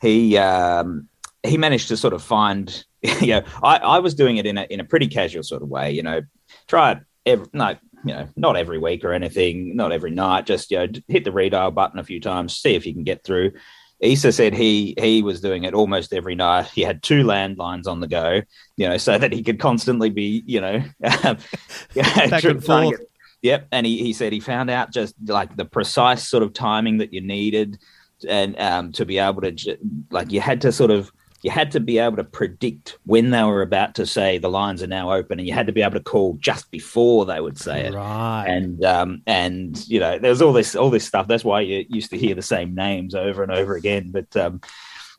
[0.01, 1.09] he um
[1.43, 2.85] he managed to sort of find.
[3.21, 5.69] You know, I I was doing it in a in a pretty casual sort of
[5.69, 5.91] way.
[5.93, 6.23] You know,
[6.69, 7.77] try it every no.
[8.05, 10.47] You know, not every week or anything, not every night.
[10.47, 13.25] Just you know, hit the redial button a few times, see if you can get
[13.25, 13.53] through.
[14.01, 16.67] Issa said he he was doing it almost every night.
[16.67, 18.43] He had two landlines on the go,
[18.77, 23.01] you know, so that he could constantly be, you know, Back and forth.
[23.43, 26.99] Yep, and he, he said he found out just like the precise sort of timing
[26.99, 27.79] that you needed,
[28.27, 29.79] and um, to be able to
[30.11, 31.13] like you had to sort of
[31.45, 34.83] you had to be able to predict when they were about to say the lines
[34.83, 37.59] are now open, and you had to be able to call just before they would
[37.59, 38.47] say it right.
[38.49, 41.29] and um, and you know there's all this all this stuff.
[41.29, 44.11] That's why you used to hear the same names over and over again.
[44.11, 44.63] But um,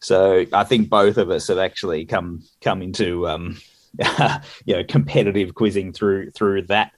[0.01, 3.57] so I think both of us have actually come come into um,
[4.65, 6.91] you know competitive quizzing through through that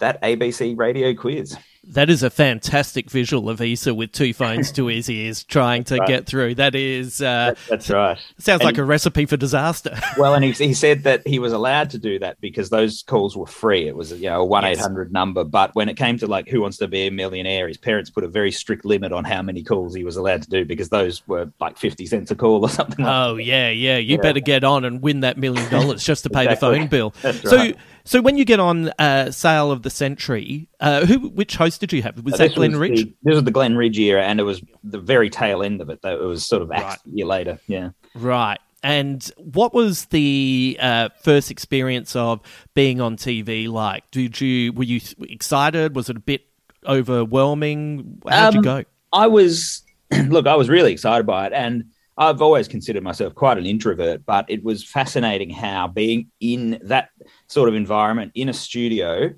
[0.00, 1.56] that ABC radio quiz.
[1.88, 5.96] That is a fantastic visual of Issa with two phones to his ears trying to
[5.96, 6.08] right.
[6.08, 6.54] get through.
[6.56, 8.18] That is, uh, That's, that's right.
[8.38, 9.96] sounds And- like a recipe for disaster.
[10.16, 13.36] Well, and he, he said that he was allowed to do that because those calls
[13.36, 13.88] were free.
[13.88, 15.42] It was you know a one eight hundred number.
[15.44, 18.22] But when it came to like who wants to be a millionaire, his parents put
[18.24, 21.26] a very strict limit on how many calls he was allowed to do because those
[21.26, 23.04] were like fifty cents a call or something.
[23.04, 23.96] like Oh yeah, yeah.
[23.98, 24.22] You Yeah.
[24.22, 26.68] better get on and win that million dollars just to pay Exactly.
[26.70, 27.14] the phone bill.
[27.22, 27.76] That's so, right.
[28.06, 31.92] So when you get on uh, Sale of the Century, uh, who, which host did
[31.92, 32.22] you have?
[32.22, 33.04] Was that This Glenn was Ridge?
[33.04, 35.88] The, this was the Glenn Ridge era, and it was the very tail end of
[35.88, 36.00] it.
[36.02, 36.82] Though it was sort of Right.
[36.82, 37.58] a year later.
[37.66, 37.90] Yeah.
[38.14, 38.58] Right.
[38.82, 42.40] And what was the uh, first experience of
[42.74, 44.10] being on TV like?
[44.10, 45.96] Did you were you excited?
[45.96, 46.42] Was it a bit
[46.86, 48.20] overwhelming?
[48.28, 48.84] How'd you Um, go?
[49.12, 49.82] I was
[50.28, 51.84] look, I was really excited by it, and
[52.16, 57.10] I've always considered myself quite an introvert, but it was fascinating how being in that
[57.48, 59.32] sort of environment in a studio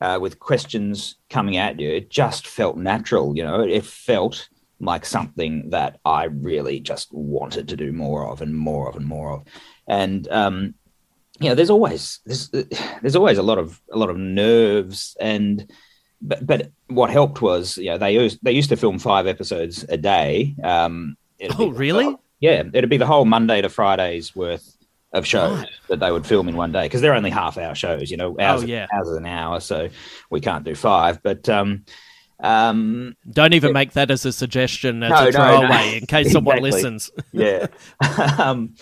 [0.00, 3.36] uh, with questions coming at you, it just felt natural.
[3.36, 8.40] You know, it felt like something that I really just wanted to do more of
[8.40, 9.44] and more of and more of,
[9.86, 10.74] and um,
[11.40, 15.70] you know, there's always there's there's always a lot of a lot of nerves and
[16.22, 19.84] but but what helped was you know they used they used to film five episodes
[19.88, 20.54] a day.
[20.62, 21.16] Um,
[21.58, 22.16] Oh, really?
[22.40, 24.76] Yeah, it'd be the whole Monday to Fridays worth
[25.12, 28.10] of shows that they would film in one day because they're only half hour shows.
[28.10, 28.86] You know, hours, Oh, yeah.
[28.92, 29.88] ours is an hour, so
[30.30, 31.22] we can't do five.
[31.22, 31.84] But um,
[32.40, 35.96] um, Don't even make that as a suggestion as No, a throwaway no.
[35.98, 37.10] in case someone listens.
[37.32, 37.66] yeah.
[38.38, 38.74] um,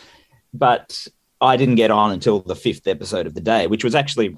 [0.52, 1.06] but
[1.40, 4.36] I didn't get on until the fifth episode of the day, which was actually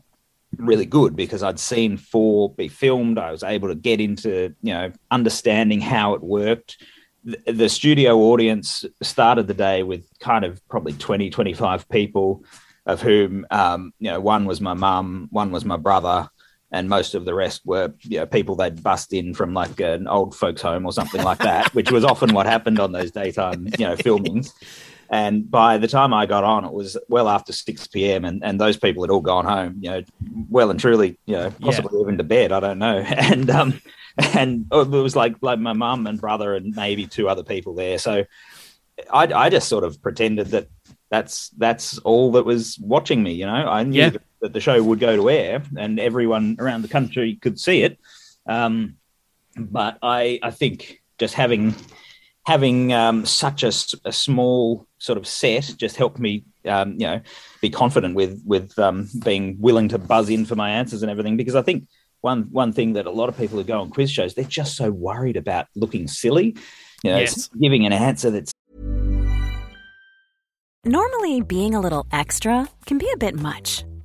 [0.57, 3.19] really good because I'd seen four be filmed.
[3.19, 6.83] I was able to get into, you know, understanding how it worked.
[7.25, 12.45] The, studio audience started the day with kind of probably 20, 25 people,
[12.87, 16.29] of whom, um, you know, one was my mum, one was my brother,
[16.73, 20.07] and most of the rest were you know, people they'd bust in from like an
[20.09, 23.69] old folks home or something like that, which was often what happened on those daytime,
[23.79, 24.53] you know, filmings.
[25.11, 28.25] And by the time I got on, it was well after six p.m.
[28.25, 30.03] and, and those people had all gone home, you know,
[30.49, 32.53] well and truly, you know, possibly even to bed.
[32.53, 33.05] I don't know.
[33.09, 33.81] And um,
[34.37, 37.99] and it was like like my mum and brother and maybe two other people there.
[37.99, 38.25] So
[39.13, 40.69] I I just sort of pretended that
[41.11, 43.33] that's that's all that was watching me.
[43.33, 44.11] You know, I knew Yeah.
[44.43, 47.99] that the show would go to air and everyone around the country could see it.
[48.47, 48.97] Um,
[49.57, 51.75] but I I think just having
[52.47, 53.73] having um, such a
[54.13, 57.21] small sort of set just helped me um, you know
[57.61, 61.37] be confident with with um, being willing to buzz in for my answers and everything
[61.37, 61.87] because I think
[62.23, 64.77] one one thing that a lot of people who go on quiz shows they're just
[64.77, 66.57] so worried about looking silly
[67.03, 67.49] you know Yes.
[67.61, 68.53] giving an answer that's
[70.87, 73.85] Normally, being a little extra can be a bit much,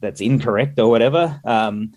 [0.00, 1.40] That's incorrect or whatever.
[1.44, 1.92] Um,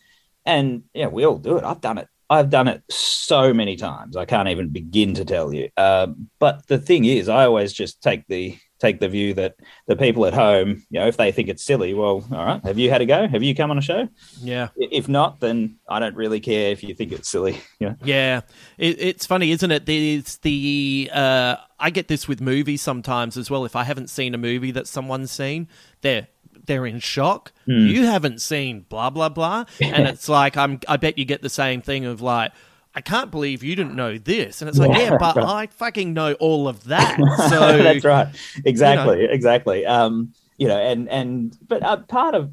[0.46, 1.64] and yeah, we all do it.
[1.64, 2.08] I've done it.
[2.30, 4.18] I've done it so many times.
[4.18, 5.70] I can't even begin to tell you.
[5.78, 9.56] Um, but the thing is, I always just take the take the view that
[9.88, 12.62] the people at home, you know, if they think it's silly, well, all right.
[12.66, 13.28] Have you had a go?
[13.28, 14.10] Have you come on a show?
[14.42, 14.70] Yeah.
[14.76, 17.62] If not, then I don't really care if you think it's silly.
[17.80, 17.96] You know?
[18.04, 18.42] Yeah,
[18.78, 19.88] it, it's funny, isn't it?
[19.88, 23.66] It's the uh, I get this with movies sometimes as well.
[23.66, 25.68] If I haven't seen a movie that someone's seen,
[26.02, 26.28] they're
[26.66, 27.52] they're in shock.
[27.66, 30.80] You haven't seen blah blah blah, and it's like I'm.
[30.88, 32.52] I bet you get the same thing of like.
[32.96, 36.34] I can't believe you didn't know this, and it's like, yeah, but I fucking know
[36.34, 37.18] all of that.
[37.50, 38.28] So that's right
[38.66, 42.52] exactly exactly um you know and and but uh, part of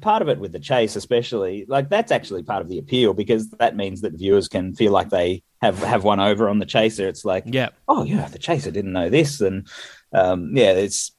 [0.00, 3.50] part of it with the chase especially like that's actually part of the appeal because
[3.50, 7.08] that means that viewers can feel like they have have one over on the chaser
[7.08, 9.66] it's like yeah, oh yeah the chaser didn't know this and
[10.12, 11.12] um yeah it's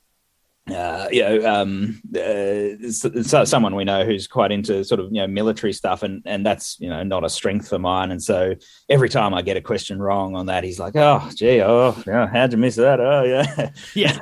[0.69, 5.21] uh, you know, um, uh, so someone we know who's quite into sort of you
[5.21, 8.11] know military stuff, and and that's you know not a strength for mine.
[8.11, 8.53] And so
[8.89, 12.27] every time I get a question wrong on that, he's like, "Oh, gee, oh, yeah,
[12.27, 12.99] how'd you miss that?
[12.99, 14.17] Oh, yeah, Yeah.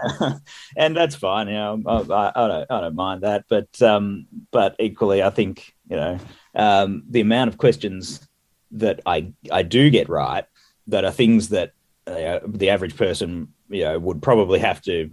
[0.78, 1.48] and that's fine.
[1.48, 5.32] You know, I, I, I don't I don't mind that, but um, but equally, I
[5.32, 6.20] think you know
[6.54, 8.28] um, the amount of questions
[8.72, 10.46] that I I do get right
[10.88, 11.72] that are things that
[12.06, 15.10] uh, the average person you know would probably have to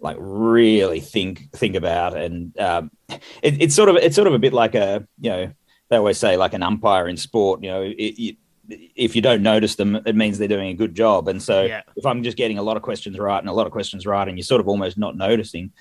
[0.00, 3.20] like really think think about and um, it,
[3.62, 5.52] it's sort of it's sort of a bit like a you know
[5.90, 8.36] they always say like an umpire in sport you know it, it,
[8.94, 11.82] if you don't notice them it means they're doing a good job and so Yeah.
[11.96, 14.28] if i'm just getting a lot of questions right and a lot of questions right
[14.28, 15.72] and you're sort of almost not noticing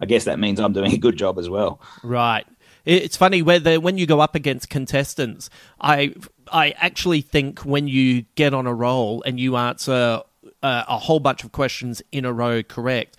[0.00, 2.46] i guess that means i'm doing a good job as well Right.
[2.86, 5.50] It's funny whether when you go up against contestants,
[5.80, 6.14] I
[6.52, 10.22] I actually think when you get on a roll and you answer
[10.62, 13.16] uh, a whole bunch of questions in a row correct,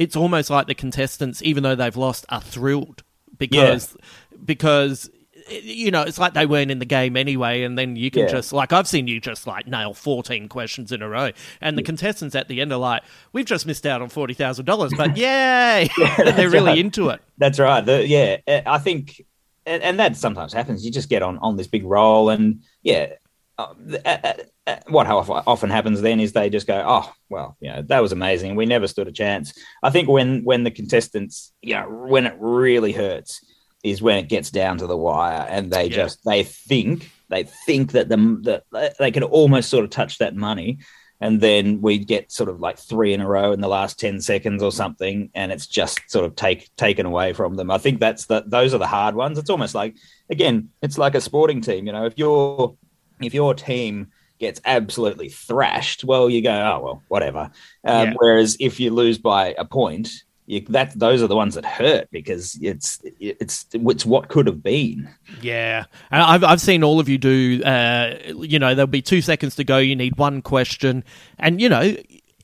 [0.00, 3.02] it's almost like the contestants, even though they've lost, are thrilled
[3.38, 3.94] because
[4.42, 5.10] because
[5.48, 8.28] you know it's like they weren't in the game anyway, and then you can Yeah.
[8.28, 11.82] just like I've seen you just like nail fourteen questions in a row, and the
[11.82, 13.02] contestants at the end are like,
[13.34, 16.78] "We've just missed out on forty thousand dollars, but yay!" they're really right.
[16.78, 17.20] into it.
[17.36, 17.84] That's right.
[17.84, 19.20] The, yeah, uh, I think,
[19.66, 20.82] and, and that sometimes happens.
[20.82, 23.12] You just get on on this big roll, and yeah,
[23.60, 24.32] Uh, uh,
[24.66, 28.00] uh, what often- often happens then is they just go, oh well, you know, that
[28.00, 28.56] was amazing.
[28.56, 29.52] We never stood a chance.
[29.82, 33.40] I think when when the contestants, you know, when it really hurts
[33.82, 35.96] is when it gets down to the wire, and they Yeah.
[35.96, 40.34] just they think they think that the that they can almost sort of touch that
[40.36, 40.78] money.
[41.22, 44.22] And then we get sort of like three in a row in the last ten
[44.22, 47.70] seconds or something, and it's just sort of take taken away from them.
[47.70, 49.36] I think that's the those are the hard ones.
[49.38, 49.96] It's almost like
[50.30, 51.86] again, it's like a sporting team.
[51.86, 52.76] You know, if your
[53.22, 54.08] if your team
[54.38, 57.50] gets absolutely thrashed, well, you go, oh well, whatever.
[57.84, 58.14] Um, Yeah.
[58.16, 60.10] Whereas if you lose by a point,
[60.46, 64.62] you, that those are the ones that hurt because it's it's it's what could have
[64.62, 65.08] been.
[65.40, 67.62] Yeah, and I've I've seen all of you do.
[67.62, 69.78] Uh, you know, there'll be two seconds to go.
[69.78, 71.04] You need one question,
[71.38, 71.94] and you know,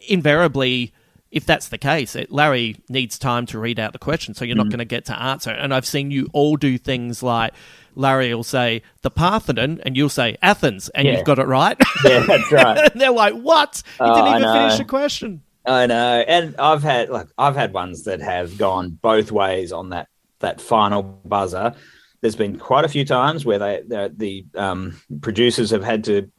[0.09, 0.93] invariably,
[1.31, 4.57] if that's the case, it, Larry needs time to read out the question, so you're
[4.57, 5.51] not going to get to answer.
[5.51, 7.53] And I've seen you all do things like
[7.95, 11.15] Larry will say the Parthenon, and you'll say Athens, and Yeah.
[11.17, 11.77] you've got it right.
[12.05, 12.79] Yeah, that's right.
[12.93, 13.83] and they're like, "What?
[14.01, 17.73] You Oh, didn't even finish the question." I know, and I've had like I've had
[17.73, 20.09] ones that have gone both ways on that
[20.41, 21.75] that final buzzer.
[22.21, 26.31] There's been quite a few times where they the, the um, producers have had to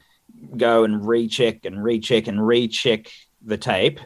[0.56, 3.08] go and recheck and recheck and recheck
[3.44, 4.00] the tape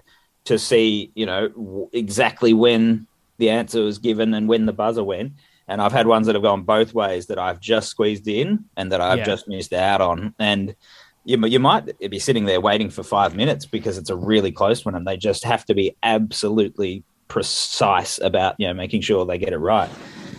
[0.46, 5.04] to see, you know, w- exactly when the answer was given and when the buzzer
[5.04, 5.34] went.
[5.68, 8.92] And I've had ones that have gone both ways that I've just squeezed in and
[8.92, 9.26] that I've Yeah.
[9.26, 10.34] just missed out on.
[10.38, 10.76] And
[11.24, 14.84] you, you might be sitting there waiting for five minutes because it's a really close
[14.84, 19.38] one and they just have to be absolutely precise about, you know, making sure they
[19.38, 19.90] get it right.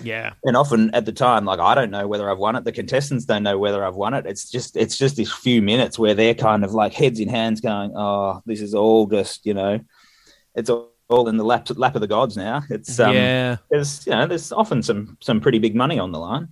[0.02, 2.64] Yeah, And often at the time, like I don't know whether I've won it.
[2.64, 4.26] The contestants don't know whether I've won it.
[4.26, 7.60] It's just it's just this few minutes where they're kind of like heads in hands,
[7.60, 9.80] going, "Oh, this is all just you know,
[10.54, 13.56] it's all, all in the lap lap of the gods now." It's um, yeah.
[13.70, 16.48] there's you know there's often some some pretty big money on the line.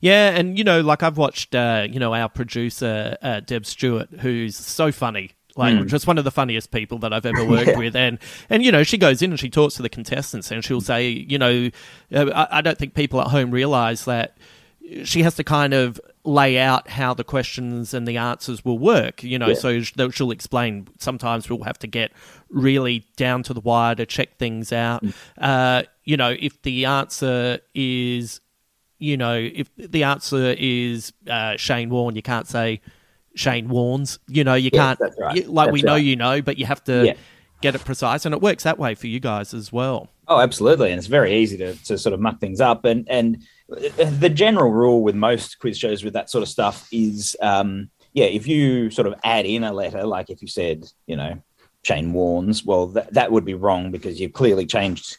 [0.00, 4.08] Yeah, and you know, like I've watched, uh, you know, our producer uh, Deb Stewart,
[4.20, 7.94] who's so funny, like just one of the funniest people that I've ever worked with,
[7.96, 8.18] and
[8.50, 11.08] and you know, she goes in and she talks to the contestants, and she'll say,
[11.08, 11.70] you know,
[12.12, 14.36] uh, I, I don't think people at home realize that
[15.04, 19.22] she has to kind of lay out how the questions and the answers will work,
[19.22, 19.54] you know, Yeah.
[19.54, 19.80] so
[20.10, 20.88] she'll explain.
[20.98, 22.12] Sometimes we'll have to get
[22.48, 25.04] really down to the wire to check things out.
[25.38, 28.40] Uh, you know, if the answer is
[28.98, 32.80] you know, if the answer is uh, Shane Warne, you can't say
[33.34, 34.18] Shane Warnes.
[34.28, 35.12] You know, you Yes, can't.
[35.18, 35.36] right.
[35.36, 36.04] you- like we That's know right.
[36.04, 37.14] you know, but you have to Yeah.
[37.60, 40.08] get it precise, and it works that way for you guys as well.
[40.28, 42.84] Oh, absolutely, and it's very easy to, to sort of muck things up.
[42.84, 47.36] And and the general rule with most quiz shows with that sort of stuff is,
[47.42, 51.16] um, yeah, if you sort of add in a letter, like if you said, you
[51.16, 51.42] know,
[51.82, 55.18] Shane Warnes, well, that that would be wrong because you've clearly changed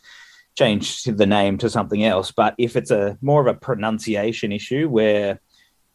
[0.57, 2.31] changed the name to something else.
[2.31, 5.41] But if it's a more of a pronunciation issue where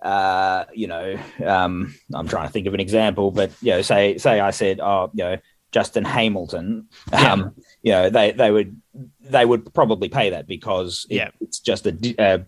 [0.03, 4.19] uh, you know, um, I'm trying to think of an example, but you know, say
[4.19, 5.37] say I said, oh, you know,
[5.73, 8.81] Justin Hamilton, um, you know, they they would
[9.21, 11.31] they would probably pay that because it- Yeah.
[11.41, 12.39] it's just a uh,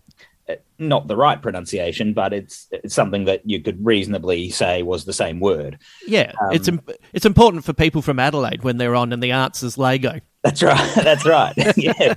[0.77, 5.13] not the right pronunciation, but it's, it's something that you could reasonably say was the
[5.13, 5.79] same word.
[6.05, 9.31] Yeah, it's Um, im- it's important for people from Adelaide when they're on and the
[9.31, 10.19] answer's Lego.
[10.43, 10.95] That's right.
[10.95, 11.53] That's right.
[11.77, 12.15] yeah,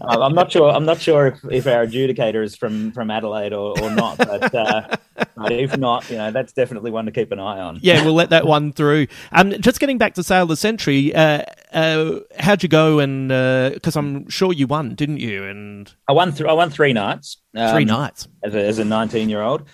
[0.00, 0.68] I'm not sure.
[0.68, 4.52] I'm not sure if, if our adjudicator is from from Adelaide or, or not, but
[4.52, 4.96] uh,
[5.36, 7.78] but if not, you know, that's definitely one to keep an eye on.
[7.80, 9.06] Yeah, we'll let that one through.
[9.30, 12.98] Um, just getting back to Sale of the Century, uh, uh, how'd you go?
[12.98, 15.44] And because uh, I'm sure you won, didn't you?
[15.44, 16.32] And I won.
[16.32, 17.36] Th- I won three nights.
[17.56, 19.68] Um, three nights as a, as a 19 year old.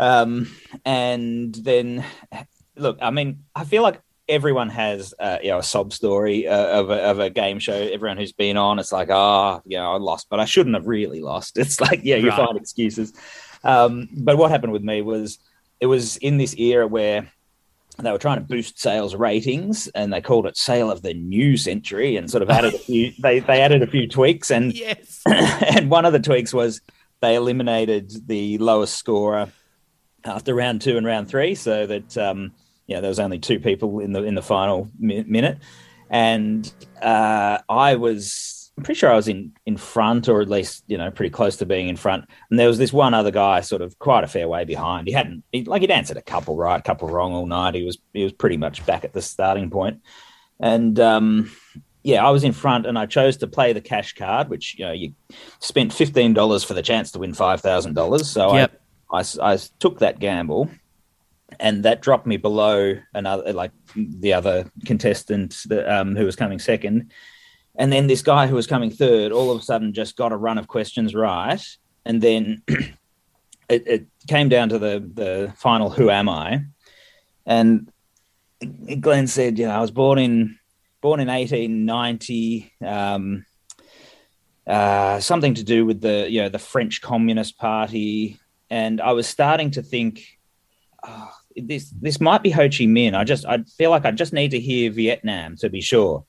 [0.00, 0.50] Um,
[0.86, 2.04] and then,
[2.74, 6.80] look, I mean, I feel like everyone has uh, you know a sob story uh,
[6.80, 7.74] of, a, of a game show.
[7.74, 10.74] Everyone who's been on, it's like, ah, oh, you know, I lost, but I shouldn't
[10.74, 11.58] have really lost.
[11.64, 12.36] It's like, yeah, you right.
[12.36, 13.12] find excuses.
[13.62, 15.38] Um, but what happened with me was
[15.80, 17.30] it was in this era where
[17.98, 21.56] they were trying to boost sales ratings and they called it sale of the new
[21.56, 25.22] century and sort of added a few they, they added a few tweaks and yes.
[25.26, 26.80] and one of the tweaks was
[27.20, 29.48] they eliminated the lowest scorer
[30.24, 32.52] after round two and round three so that um,
[32.86, 35.58] you know, there was only two people in the in the final mi- minute,
[36.10, 40.84] and uh, I was I'm pretty sure I was in in front, or at least
[40.86, 42.24] you know pretty close to being in front.
[42.50, 45.06] And there was this one other guy, sort of quite a fair way behind.
[45.06, 47.74] He hadn't he, like he'd answered a couple right, a couple wrong all night.
[47.74, 50.00] He was he was pretty much back at the starting point,
[50.60, 51.52] and um,
[52.02, 54.84] yeah, I was in front, and I chose to play the cash card, which you
[54.84, 55.14] know you
[55.60, 58.28] spent fifteen dollars for the chance to win five thousand dollars.
[58.28, 58.80] So yep.
[59.10, 60.68] I, I I took that gamble
[61.60, 66.58] and that dropped me below another like the other contestant that, um, who was coming
[66.58, 67.12] second.
[67.76, 70.36] And then this guy who was coming third all of a sudden just got a
[70.36, 71.60] run of questions right.
[72.04, 72.62] And then
[73.68, 76.64] it, it, came down to the the final who am i?
[77.44, 77.90] And
[79.00, 80.58] glenn said you know i was born in
[81.02, 83.44] born in 1890 um,
[84.66, 88.38] uh, something to do with the you know the french communist party.
[88.70, 90.22] And i was starting to think
[91.06, 93.14] oh, this this might be Ho Chi Minh.
[93.14, 96.24] I just I feel like I just need to hear Vietnam to be sure.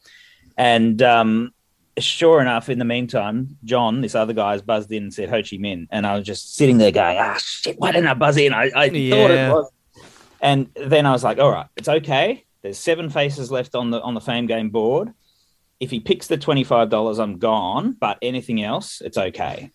[0.58, 1.52] And um,
[1.98, 5.38] sure enough, in the meantime, John, this other guy, has buzzed in and said Ho
[5.38, 8.38] Chi Minh, and I was just sitting there going, ah, shit, why didn't I buzz
[8.38, 8.54] in?
[8.54, 9.16] I, I yeah.
[9.16, 9.72] thought it was.
[10.42, 12.46] And then I was like, all right, it's okay.
[12.62, 15.14] There's seven faces left on the on the Fame Game board.
[15.80, 17.98] If he picks the twenty five dollars, I'm gone.
[18.00, 19.72] But anything else, it's okay.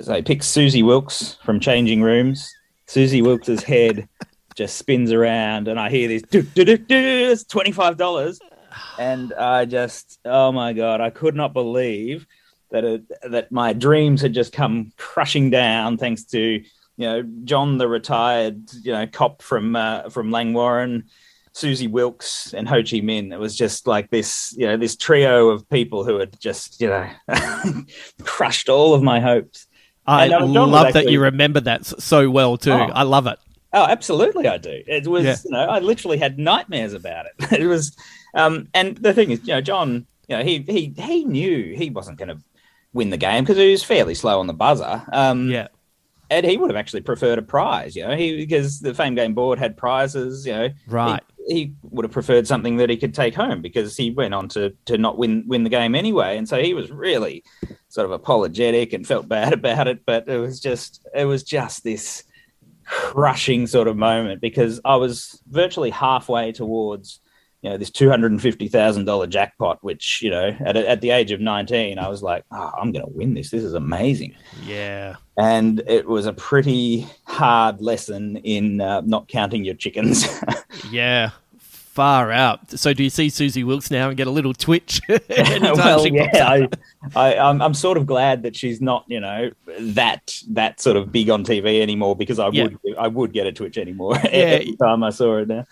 [0.00, 2.52] So he picks Suzie Wilks from Changing Rooms.
[2.88, 4.08] Suzie Wilks's head
[4.54, 8.38] just spins around, and I hear this, do, do, do, do, it's $25.
[8.98, 12.26] And I just, oh my God, I could not believe
[12.70, 16.64] that it, that my dreams had just come crushing down thanks to, you
[16.98, 21.04] know, John, the retired, you know, cop from, uh, from Langwarrin,
[21.54, 23.32] Suzie Wilks and Ho Chi Minh.
[23.32, 26.88] It was just like this, you know, this trio of people who had just, you
[26.88, 27.08] know,
[28.22, 29.66] crushed all of my hopes.
[30.06, 32.72] I love actually, that you remember that so well too.
[32.72, 33.38] Oh, I love it.
[33.74, 34.82] Oh, absolutely, I do.
[34.86, 35.36] It was, yeah.
[35.44, 37.32] you know, I literally had nightmares about it.
[37.60, 37.96] It was,
[38.34, 41.90] um, and the thing is, you know, John, you know, he he he knew he
[41.90, 42.38] wasn't going to
[42.92, 45.02] win the game because he was fairly slow on the buzzer.
[45.12, 45.68] Um, yeah,
[46.30, 49.34] and he would have actually preferred a prize, you know, he because the Fame Game
[49.34, 51.20] board had prizes, you know, right.
[51.20, 54.48] He, he would have preferred something that he could take home because he went on
[54.50, 57.42] to to not win win the game anyway, and so he was really
[57.88, 60.06] sort of apologetic and felt bad about it.
[60.06, 62.24] But it was just it was just this
[62.84, 67.20] crushing sort of moment because I was virtually halfway towards
[67.64, 71.00] you know this two hundred and fifty thousand dollar jackpot, which you know at at
[71.00, 73.50] the age of nineteen, I was like, oh, I'm going to win this.
[73.50, 74.34] This is amazing.
[74.66, 80.26] Yeah, and it was a pretty hard lesson in uh, not counting your chickens.
[80.90, 81.30] yeah,
[81.94, 82.76] far out.
[82.78, 85.00] So do you see Suzie Wilks now and get a little twitch?
[85.08, 86.68] well, yeah, I,
[87.14, 91.12] I, I'm, I'm sort of glad that she's not, you know, that that sort of
[91.12, 92.64] big on TV anymore because I yeah.
[92.64, 94.30] would I would get a twitch anymore yeah.
[94.30, 95.64] every time I saw her now.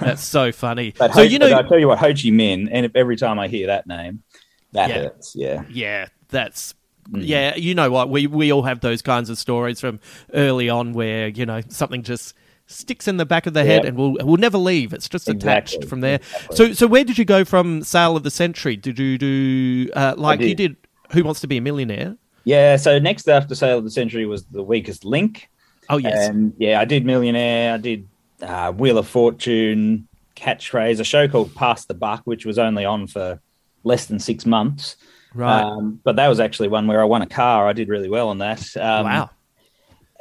[0.00, 0.92] That's so funny.
[0.98, 3.38] But so Ho, you know, I tell you what, Ho Chi Minh, and every time
[3.38, 4.22] I hear that name,
[4.72, 4.94] that yeah.
[4.96, 5.34] hurts.
[5.34, 6.74] Yeah, yeah, that's
[7.10, 7.26] Mm.
[7.26, 8.10] Yeah, you know what?
[8.10, 9.98] We we all have those kinds of stories from
[10.34, 12.32] early on where, you know, something just
[12.66, 14.92] sticks in the back of the head and will will never leave.
[14.92, 15.76] It's just exactly.
[15.78, 16.16] attached from there.
[16.16, 16.56] Exactly.
[16.56, 18.76] So so where did you go from Sale of the Century?
[18.76, 20.48] Did you do uh, like did.
[20.48, 20.76] you did
[21.12, 22.16] Who Wants to Be a Millionaire?
[22.44, 22.76] Yeah.
[22.76, 25.48] So next after Sale of the Century was the weakest link.
[25.88, 26.28] Oh yes.
[26.28, 27.74] And yeah, I did Millionaire.
[27.74, 28.08] I did
[28.40, 33.06] uh, Wheel of Fortune, Catchphrase, a show called Pass the Buck, which was only on
[33.06, 33.40] for
[33.84, 34.96] less than six months.
[35.34, 35.62] Right.
[35.62, 37.66] Um, but that was actually one where I won a car.
[37.66, 38.76] I did really well on that.
[38.76, 39.30] Um, wow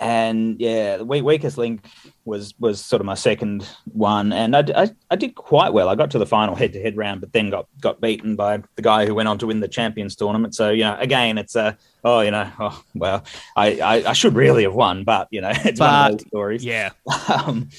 [0.02, 1.86] and yeah, the weakest link
[2.26, 5.90] was was sort of my second one, and I, I, I did quite well.
[5.90, 8.64] I got to the final head to head round, but then got got beaten by
[8.76, 10.56] the guy who went on to win the champions tournament.
[10.56, 13.24] So you know, again, it's a oh you know oh well,
[13.56, 16.28] I, I, I should really have won, but you know, it's but, one of those
[16.28, 16.66] stories.
[16.66, 16.90] Yeah.
[17.46, 17.70] um,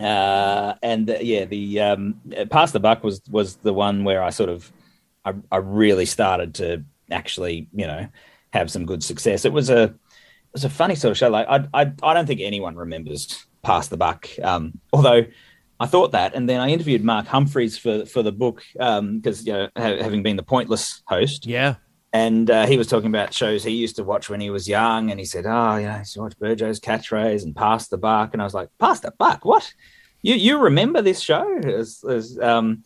[0.00, 2.20] uh, and uh, yeah, the um,
[2.50, 4.72] pass the buck was was the one where I sort of
[5.26, 8.08] I, I really started to actually you know
[8.54, 9.44] have some good success.
[9.44, 9.94] It was a
[10.52, 11.28] was a funny sort of show.
[11.28, 14.28] Like I, I, I don't think anyone remembers Pass the Buck.
[14.42, 15.24] Um, although
[15.80, 19.22] I thought that, and then I interviewed Mark Humphries for for the book because um,
[19.44, 21.76] you know having been the Pointless host, yeah.
[22.10, 25.10] And uh, he was talking about shows he used to watch when he was young,
[25.10, 27.98] and he said, "Oh, you know, I used to watch Burgo's Catchphrase and Pass the
[27.98, 29.44] Buck," and I was like, "Pass the Buck?
[29.44, 29.72] What?
[30.22, 32.82] You you remember this show?" It was, it was, um,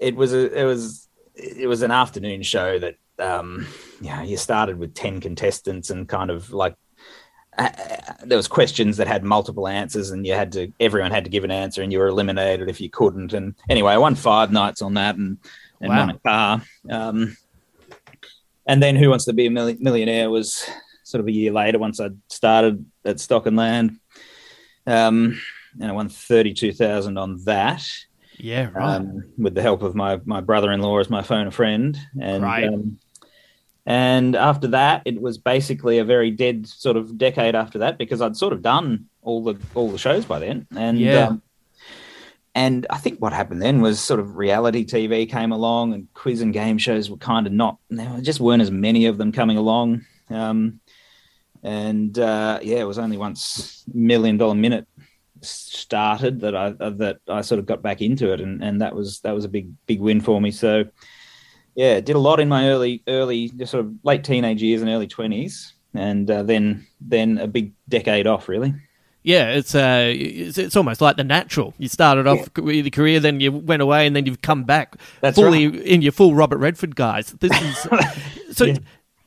[0.00, 3.66] it was a, it was it was an afternoon show that um,
[4.00, 6.74] yeah, you started with ten contestants and kind of like
[7.58, 7.68] uh,
[8.24, 11.44] there was questions that had multiple answers and you had to everyone had to give
[11.44, 13.32] an answer and you were eliminated if you couldn't.
[13.32, 15.38] And anyway i won five nights on that and,
[15.80, 15.98] and wow.
[15.98, 16.62] won a car.
[16.88, 17.36] Um,
[18.66, 20.68] and then who wants to be a millionaire was
[21.02, 23.98] sort of a year later once i started at stock and land.
[24.86, 25.40] Um,
[25.80, 27.84] and i won 32000 on that.
[28.38, 28.96] Yeah right.
[28.96, 31.98] Um, with the help of my my brother-in-law as my phone a friend.
[32.20, 32.70] And right.
[33.88, 38.20] And after that, it was basically a very dead sort of decade after that because
[38.20, 40.66] I'd sort of done all the all the shows by then.
[40.76, 41.28] And yeah.
[41.28, 41.42] Um,
[42.54, 46.42] and I think what happened then was sort of reality TV came along, and quiz
[46.42, 47.78] and game shows were kind of not.
[47.88, 50.04] There just weren't as many of them coming along.
[50.28, 50.80] Um,
[51.62, 54.86] and uh, yeah, it was only once Million Dollar Minute
[55.40, 59.20] started that I that I sort of got back into it, and, and that was
[59.20, 60.50] that was a big big win for me.
[60.50, 60.84] So
[61.78, 65.06] yeah, did a lot in my early, early, sort of late teenage years and early
[65.06, 68.74] twenties, and uh, then then a big decade off, really.
[69.22, 71.74] Yeah, it's uh, it's, it's almost like the natural.
[71.78, 72.64] You started off yeah.
[72.64, 75.80] with your career, then you went away, and then you've come back That's fully right.
[75.82, 77.30] in your full Robert Redford guys.
[77.38, 77.78] This is
[78.56, 78.64] so.
[78.64, 78.78] Yeah.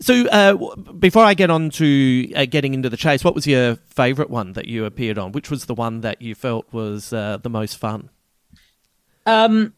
[0.01, 0.55] So, uh,
[0.93, 4.53] before I get on to uh, getting into the chase, what was your favourite one
[4.53, 5.31] that you appeared on?
[5.31, 8.09] Which was the one that you felt was uh, the most fun?
[9.27, 9.75] Um,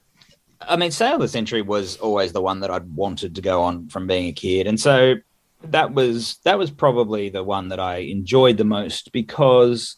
[0.67, 3.61] I mean, Sale of the Century was always the one that I'd wanted to go
[3.61, 5.15] on from being a kid, and so
[5.63, 9.97] that was that was probably the one that I enjoyed the most because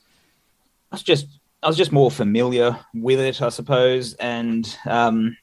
[0.92, 1.28] I was just
[1.64, 5.38] I was just more familiar with it, I suppose, and um,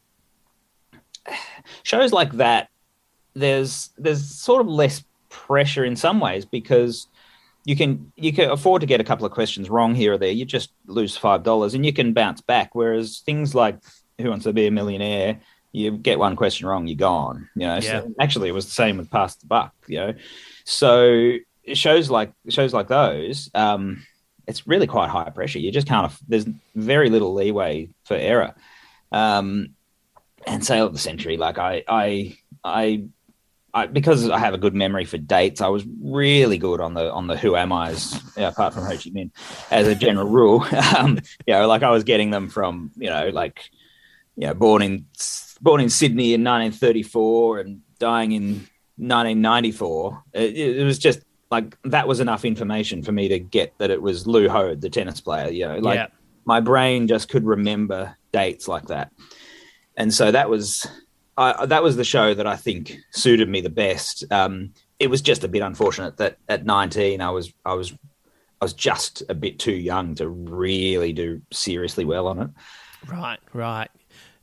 [1.82, 2.68] shows like that.
[3.34, 7.08] There's there's sort of less pressure in some ways because
[7.64, 10.30] you can you can afford to get a couple of questions wrong here or there.
[10.30, 12.74] You just lose five dollars and you can bounce back.
[12.74, 13.78] Whereas things like
[14.20, 15.40] who Wants to Be a Millionaire,
[15.72, 17.48] you get one question wrong, you're gone.
[17.54, 18.00] You know, yeah.
[18.02, 19.74] so actually, it was the same with Pass the Buck.
[19.86, 20.14] You know,
[20.64, 21.36] so
[21.74, 24.04] shows like shows like those, um,
[24.46, 25.58] it's really quite high pressure.
[25.58, 26.12] You just can't.
[26.28, 28.54] There's very little leeway for error.
[29.10, 29.70] Um,
[30.46, 33.04] and Sale of the Century, like I, I, I
[33.74, 37.10] I, because I have a good memory for dates, I was really good on the
[37.10, 39.30] on the who am I's, apart from Ho Chi Minh,
[39.70, 40.62] as a general rule.
[40.98, 43.70] um, you know, like I was getting them from you know like
[44.36, 45.06] you know, born in
[45.60, 48.52] born in Sydney in 1934 and dying in
[48.96, 50.24] 1994.
[50.32, 51.20] It, it, was just
[51.50, 54.90] like that was enough information for me to get that it was Lew Hoad, the
[54.90, 55.50] tennis player.
[55.50, 56.06] You know, like yeah.
[56.44, 59.12] my brain just could remember dates like that,
[59.96, 60.86] and so that was
[61.36, 64.24] I, that was the show that I think suited me the best.
[64.30, 67.92] Um, it was just a bit unfortunate that at 19 I was I was
[68.60, 72.50] I was just a bit too young to really do seriously well on it.
[73.08, 73.90] Right, right.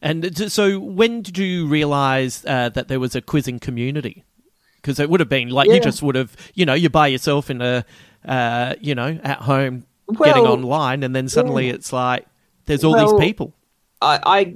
[0.01, 4.23] And so, when did you realise uh, that there was a quizzing community?
[4.77, 5.75] Because it would have been like yeah.
[5.75, 7.83] you just would have, you know, you're by yourself in a,
[8.25, 11.73] uh, you know, at home well, getting online, and then suddenly yeah.
[11.73, 12.25] it's like
[12.65, 13.53] there's all well, these people.
[14.01, 14.55] I, I,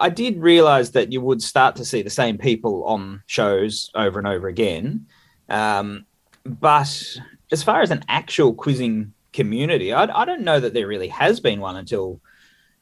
[0.00, 4.18] I did realise that you would start to see the same people on shows over
[4.18, 5.06] and over again,
[5.48, 6.04] um,
[6.44, 7.16] but
[7.52, 11.38] as far as an actual quizzing community, I, I don't know that there really has
[11.38, 12.20] been one until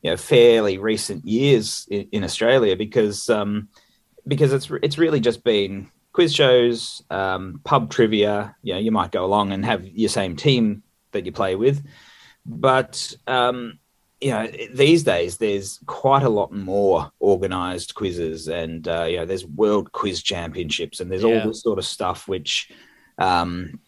[0.03, 3.69] you know fairly recent years in, in Australia because um,
[4.27, 8.55] because it's it's really just been quiz shows, um, pub trivia.
[8.63, 10.83] You know, you might go along and have your same team
[11.13, 11.83] that you play with,
[12.45, 13.79] but um,
[14.21, 19.27] you know these days there's quite a lot more organized quizzes and uh, you know
[19.27, 21.41] there's world quiz championships and there's Yeah.
[21.43, 22.71] all this sort of stuff which
[23.19, 23.81] um,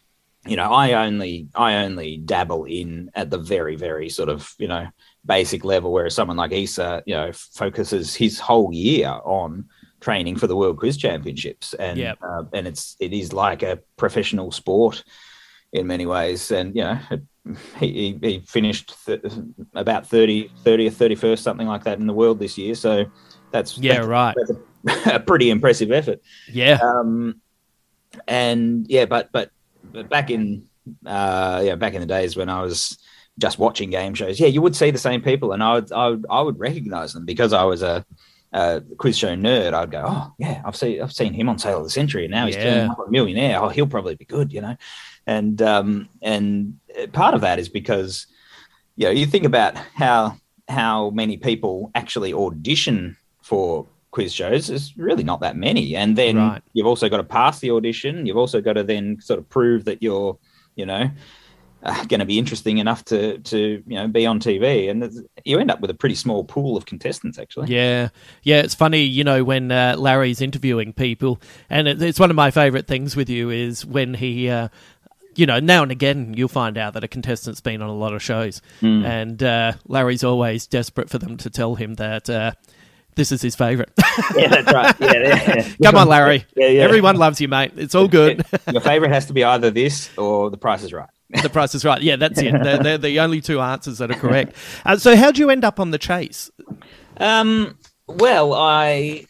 [0.47, 4.69] you know i only i only dabble in at the very very sort of you
[4.69, 4.87] know
[5.27, 9.65] basic level whereas someone like Issa you know focuses his whole year on
[10.01, 11.73] training for the world quiz championships.
[11.75, 12.19] And Yep.
[12.23, 15.03] uh, and it's it is like a professional sport
[15.73, 16.51] in many ways.
[16.51, 17.23] And you know it,
[17.79, 19.23] he, he he finished th-
[19.75, 22.75] about 30 30 or 31st something like that in the world this year.
[22.75, 23.07] So
[23.51, 24.35] that's Yeah, that's- right.
[24.37, 26.21] that's a, a pretty impressive effort.
[26.53, 27.41] Yeah, um,
[28.29, 29.51] and yeah, but but
[29.83, 30.69] but back in
[31.07, 32.99] uh, yeah back in the days when I was
[33.39, 36.09] just watching game shows, yeah, you would see the same people, and I would I
[36.09, 38.05] would, I would recognize them because I was a,
[38.53, 39.73] a quiz show nerd.
[39.75, 42.31] I'd go, oh yeah, I've seen I've seen him on Sale of the Century, and
[42.33, 42.89] now he's Yeah.
[43.07, 43.61] a millionaire.
[43.63, 44.77] Oh, he'll probably be good, you know.
[45.27, 46.79] and um, and
[47.13, 48.27] part of that is because
[48.97, 50.37] you know you think about how
[50.69, 56.37] how many people actually audition for quiz shows there's really not that many and then
[56.37, 56.63] Right.
[56.73, 59.85] you've also got to pass the audition you've also got to then sort of prove
[59.87, 60.39] that you're
[60.77, 61.11] you know
[61.85, 65.59] uh, going to be interesting enough to to you know be on TV and you
[65.59, 68.09] end up with a pretty small pool of contestants actually Yeah,
[68.43, 68.61] yeah.
[68.61, 72.51] It's funny, you know, when uh, Larry's interviewing people, and it, it's one of my
[72.51, 74.69] favourite things with you is when he, uh,
[75.37, 78.15] you know, now and again you'll find out that a contestant's been on a lot
[78.15, 79.05] of shows, Hmm.
[79.05, 82.53] and uh, Larry's always desperate for them to tell him that uh,
[83.17, 83.91] this is his favourite.
[84.37, 85.13] yeah that's right yeah,
[85.57, 85.69] yeah.
[85.83, 86.47] Come on, Larry.
[86.57, 86.83] Yeah, yeah.
[86.83, 87.73] Everyone loves you, mate.
[87.77, 88.45] It's all good.
[88.73, 91.09] your favorite has to be either this or the price is right
[91.43, 92.01] the price is right.
[92.03, 92.53] Yeah, that's it.
[92.53, 94.57] They're, they're the only two answers that are correct.
[94.85, 96.51] Uh, so, how'd you end up on the chase?
[97.17, 99.27] Um, well, I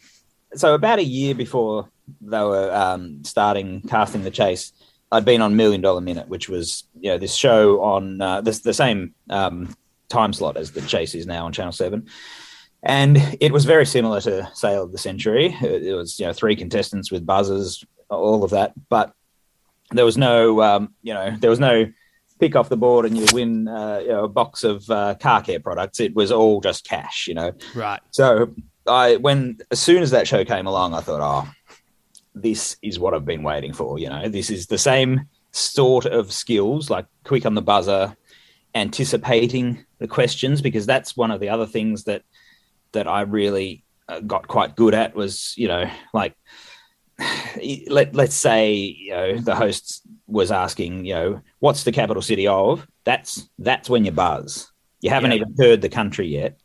[0.53, 1.89] so about a year before
[2.21, 4.73] they were um, starting casting the chase,
[5.11, 8.59] I'd been on Million Dollar Minute, which was you know this show on uh, this
[8.59, 9.75] the same um,
[10.09, 12.07] time slot as the chase is now on Channel Seven,
[12.83, 15.55] and it was very similar to Sale of the Century.
[15.61, 19.13] It, it was you know three contestants with buzzers, all of that, but
[19.91, 21.85] there was no um, you know there was no
[22.39, 25.41] pick off the board and you win uh, you know, a box of uh, car
[25.41, 25.99] care products.
[25.99, 27.53] It was all just cash, you know.
[27.73, 28.01] Right.
[28.11, 28.53] So
[28.87, 31.49] I when as soon as that show came along, I thought, oh,
[32.33, 33.99] this is what I've been waiting for.
[33.99, 38.15] You know, this is the same sort of skills, like quick on the buzzer,
[38.73, 42.23] anticipating the questions, because that's one of the other things that
[42.91, 46.35] that I really uh, got quite good at was, you know, like
[47.87, 52.47] let let's say you know the host was asking, you know, what's the capital city
[52.47, 52.85] of?
[53.03, 54.71] That's that's when you buzz.
[55.01, 55.37] You haven't Yeah.
[55.37, 56.57] even heard the country yet,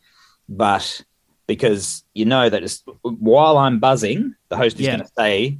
[0.49, 1.03] but
[1.47, 4.97] because you know that it's, while I'm buzzing, the host is Yeah.
[4.97, 5.59] going to say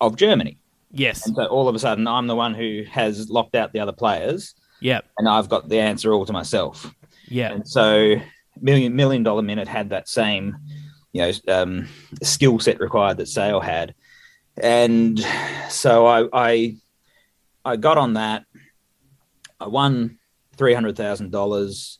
[0.00, 0.58] of Germany,
[0.92, 1.26] Yes.
[1.26, 3.92] and so all of a sudden I'm the one who has locked out the other
[3.92, 5.00] players, Yeah.
[5.18, 6.94] and I've got the answer all to myself.
[7.28, 7.50] Yeah.
[7.52, 8.16] And so
[8.60, 10.56] million million dollar minute had that same,
[11.16, 11.88] you know, um,
[12.22, 13.94] skill set required that Sale had,
[14.56, 15.18] and
[15.68, 16.76] so I I,
[17.64, 18.44] I got on that.
[19.58, 20.18] I won
[20.56, 21.98] three hundred thousand dollars.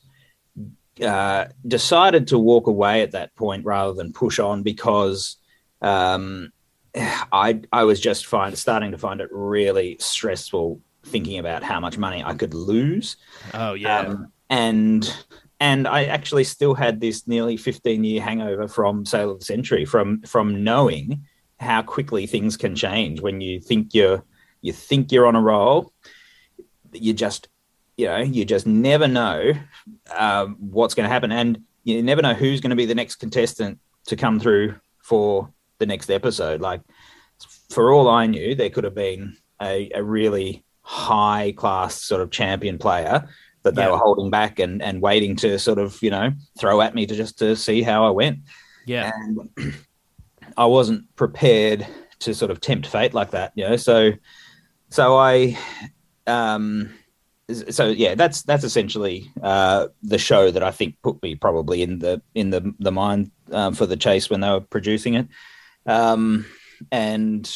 [1.03, 5.37] Uh, decided to walk away at that point rather than push on because
[5.83, 6.51] um,
[7.33, 11.99] I I was just find, starting to find it really stressful thinking about how much
[11.99, 13.17] money I could lose.
[13.55, 14.01] Oh, yeah.
[14.01, 15.17] Um, and
[15.61, 19.85] and I actually still had this nearly 15 year hangover from Sale of the Century
[19.85, 21.25] from from knowing
[21.59, 24.23] how quickly things can change when you think you're
[24.61, 25.93] you think you're on a roll,
[26.93, 27.49] you just
[27.97, 29.53] you know you just never know
[30.15, 33.17] um, what's going to happen, and you never know who's going to be the next
[33.17, 36.61] contestant to come through for the next episode.
[36.61, 36.83] Like
[37.71, 42.31] for all I knew, there could have been a, a really high class sort of
[42.31, 43.29] champion player
[43.67, 43.91] that they Yeah.
[43.91, 47.15] were holding back and, and waiting to sort of you know throw at me to
[47.15, 48.39] just to see how I went.
[48.87, 49.13] yeah.
[49.15, 49.51] And
[50.57, 51.87] I wasn't prepared
[52.21, 53.77] to sort of tempt fate like that, you know.
[53.77, 54.13] So
[54.89, 55.59] so I
[56.27, 56.95] um
[57.71, 62.01] so yeah, that's that's essentially uh, the show that I think put me probably in
[62.01, 65.29] the in the the mind um, for the chase when they were producing it,
[65.87, 66.45] um,
[66.91, 67.47] and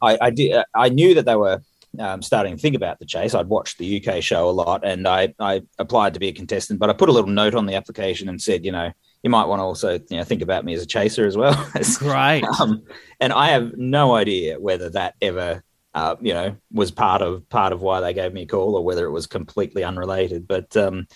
[0.00, 1.60] I, I did I knew that they were
[1.98, 3.34] um, starting to think about the chase.
[3.34, 6.78] I'd watched the UK show a lot, and I I applied to be a contestant,
[6.78, 9.46] but I put a little note on the application and said, you know, you might
[9.46, 11.54] want to also you know think about me as a chaser as well.
[11.98, 12.44] Great.
[12.60, 12.82] um,
[13.20, 15.62] and I have no idea whether that ever,
[15.94, 18.84] uh, you know, was part of part of why they gave me a call, or
[18.84, 20.46] whether it was completely unrelated.
[20.46, 21.06] But um,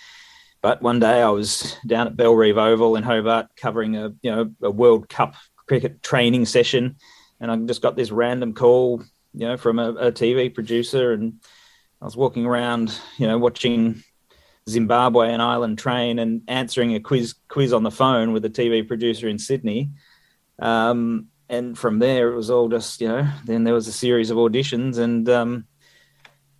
[0.62, 4.50] but one day I was down at Bellerive Oval in Hobart covering a you know
[4.62, 5.34] a World Cup
[5.66, 6.96] cricket training session,
[7.40, 9.02] and I just got this random call,
[9.34, 11.40] you know, from a, a TV producer, and
[12.00, 14.02] I was walking around, you know, watching
[14.68, 18.86] Zimbabwe and Ireland train and answering a quiz quiz on the phone with a TV
[18.86, 19.90] producer in Sydney.
[20.58, 23.28] Um, and from there, it was all just you know.
[23.44, 25.66] Then there was a series of auditions, and um,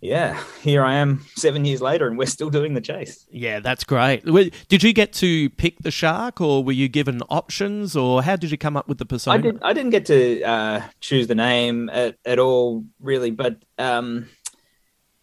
[0.03, 3.25] yeah, here I am seven years later, and we're still doing the chase.
[3.31, 4.25] Yeah, that's great.
[4.67, 8.51] Did you get to pick the shark, or were you given options, or how did
[8.51, 9.37] you come up with the persona?
[9.37, 9.59] I did.
[9.63, 13.31] I didn't get to uh, choose the name at, at all, really.
[13.31, 14.27] But um,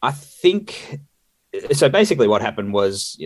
[0.00, 0.98] I think
[1.72, 1.90] so.
[1.90, 3.22] Basically, what happened was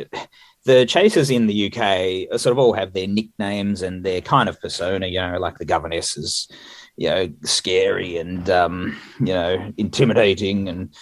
[0.64, 4.61] the chasers in the UK sort of all have their nicknames and their kind of
[4.61, 5.07] persona.
[5.07, 6.48] You know, like the governess is,
[6.96, 10.92] you know, scary and um, you know intimidating, and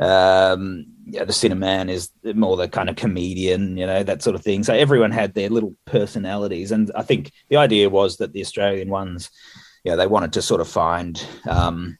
[0.00, 4.42] um, yeah, the Sinnerman is more the kind of comedian, you know, that sort of
[4.42, 4.62] thing.
[4.64, 8.88] So everyone had their little personalities, and I think the idea was that the Australian
[8.88, 9.30] ones,
[9.84, 11.98] you know, they wanted to sort of find, um,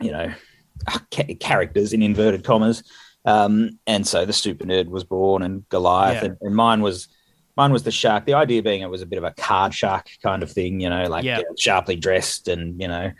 [0.00, 0.32] you know,
[1.10, 2.82] ca- characters in inverted commas.
[3.24, 6.28] Um, and so the super nerd was born, and Goliath, Yeah.
[6.30, 7.08] and, and mine was
[7.56, 8.26] mine was the shark.
[8.26, 10.90] The idea being it was a bit of a card shark kind of thing, you
[10.90, 11.38] know, like Yeah.
[11.38, 13.12] uh, sharply dressed, and you know,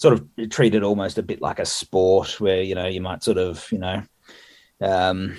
[0.00, 3.22] sort of treat it almost a bit like a sport, where you know you might
[3.22, 4.02] sort of you know,
[4.80, 5.36] um,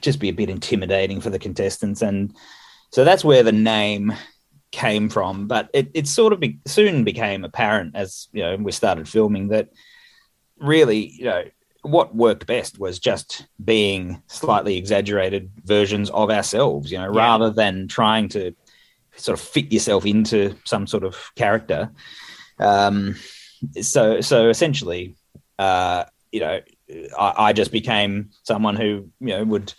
[0.00, 2.34] just be a bit intimidating for the contestants, and
[2.90, 4.14] so that's where the name
[4.72, 5.46] came from.
[5.48, 9.48] But it, it sort of be, soon became apparent as you know we started filming
[9.48, 9.68] that
[10.58, 11.44] really, you know,
[11.82, 17.20] what worked best was just being slightly exaggerated versions of ourselves, you know, Yeah.
[17.20, 18.54] rather than trying to
[19.16, 21.90] sort of fit yourself into some sort of character.
[22.58, 23.14] Um,
[23.80, 25.16] so, so essentially,
[25.58, 26.60] uh, you know,
[27.18, 29.72] I, I just became someone who, you know, would,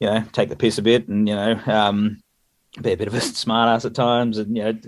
[0.00, 2.20] you know, take the piss a bit and, you know, um,
[2.80, 4.78] be a bit of a smartass at times and, you know,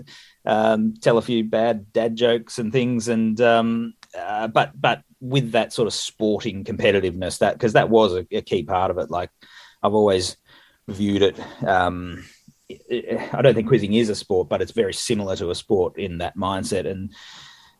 [0.45, 3.07] um, tell a few bad dad jokes and things.
[3.07, 8.13] And, um, uh, but, but with that sort of sporting competitiveness, that, because that was
[8.13, 9.09] a, a key part of it.
[9.09, 9.29] Like
[9.83, 10.37] I've always
[10.87, 12.23] viewed it, um,
[12.89, 16.19] I don't think quizzing is a sport, but it's very similar to a sport in
[16.19, 16.89] that mindset.
[16.89, 17.13] And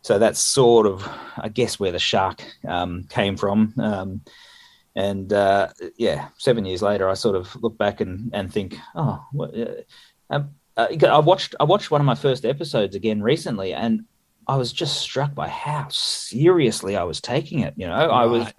[0.01, 3.73] so that's sort of, I guess, where the shark um, came from.
[3.77, 4.21] Um,
[4.95, 9.23] and uh, yeah, seven years later, I sort of look back and, and think, oh,
[9.31, 9.65] what, uh,
[10.29, 14.05] um, uh, I watched I watched one of my first episodes again recently, and
[14.47, 17.73] I was just struck by how seriously I was taking it.
[17.77, 18.51] You know, I was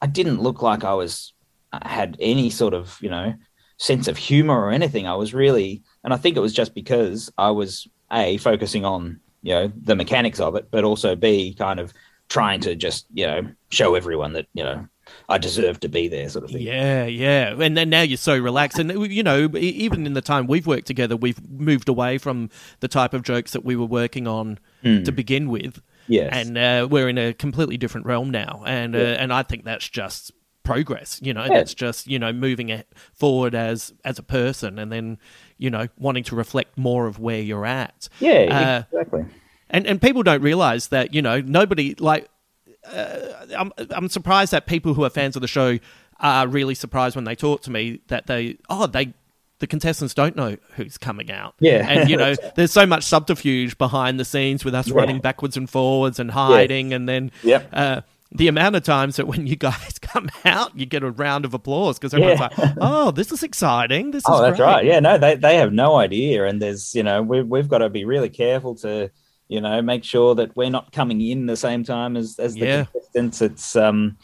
[0.00, 1.32] I didn't look like I was
[1.72, 3.34] I had any sort of you know
[3.76, 5.06] sense of humor or anything.
[5.06, 9.20] I was really, and I think it was just because I was a focusing on
[9.48, 11.92] you know the mechanics of it, but also b kind of
[12.28, 13.40] trying to just you know
[13.70, 14.86] show everyone that you know
[15.28, 16.62] I deserve to be there, sort of thing.
[16.62, 17.54] Yeah, yeah.
[17.58, 18.78] And then now you're so relaxed.
[18.78, 22.88] And, you know, even in the time we've worked together, we've moved away from the
[22.88, 25.80] type of jokes that we were working on to begin with.
[26.08, 26.30] Yes.
[26.34, 28.62] And uh, we're in a completely different realm now.
[28.66, 30.30] And, uh, and I think that's just
[30.62, 31.54] progress, you know, Yeah.
[31.54, 35.18] that's just, you know, moving it forward as, as a person and then,
[35.58, 38.08] you know, wanting to reflect more of where you're at.
[38.20, 39.24] yeah, Uh, exactly.
[39.70, 42.28] and and people don't realize that you know nobody like
[42.90, 43.18] uh,
[43.56, 45.78] I'm I'm surprised that people who are fans of the show
[46.20, 49.12] are really surprised when they talk to me that they oh they
[49.60, 51.84] the contestants don't know who's coming out Yeah.
[51.88, 54.94] and you know there's so much subterfuge behind the scenes with us Yeah.
[54.94, 57.68] running backwards and forwards and hiding and then Yep.
[57.72, 58.00] uh,
[58.30, 61.54] the amount of times that when you guys come out you get a round of
[61.54, 62.48] applause because everyone's Yeah.
[62.58, 64.66] like oh this is exciting this is Oh, that's great.
[64.66, 64.84] right.
[64.84, 67.88] Yeah, no, they they have no idea, and there's you know we've we've got to
[67.88, 69.10] be really careful to
[69.48, 72.60] you know make sure that we're not coming in the same time as as the
[72.66, 72.84] Yeah.
[72.84, 73.40] contestants.
[73.42, 74.16] It's um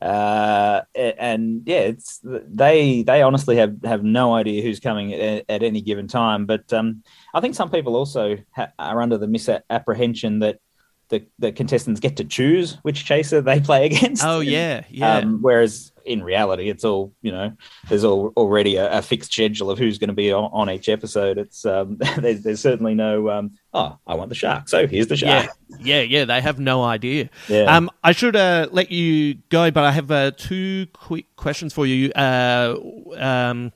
[0.00, 5.64] uh and yeah it's they they honestly have have no idea who's coming at, at
[5.64, 7.02] any given time but um
[7.34, 10.60] i think some people also ha- are under the misapprehension that
[11.08, 15.38] the, the contestants get to choose which chaser they play against oh yeah yeah um,
[15.40, 17.52] whereas in reality, it's all you know.
[17.88, 20.88] There's all, already a, a fixed schedule of who's going to be on, on each
[20.88, 21.38] episode.
[21.38, 23.28] It's um, there's, there's certainly no.
[23.30, 25.50] Um, oh, I want the shark, so here's the shark.
[25.78, 26.24] Yeah, yeah, yeah.
[26.24, 27.28] They have no idea.
[27.46, 27.64] Yeah.
[27.64, 31.86] Um, I should uh, let you go, but I have uh, two quick questions for
[31.86, 32.10] you.
[32.12, 32.76] Uh,
[33.16, 33.72] um,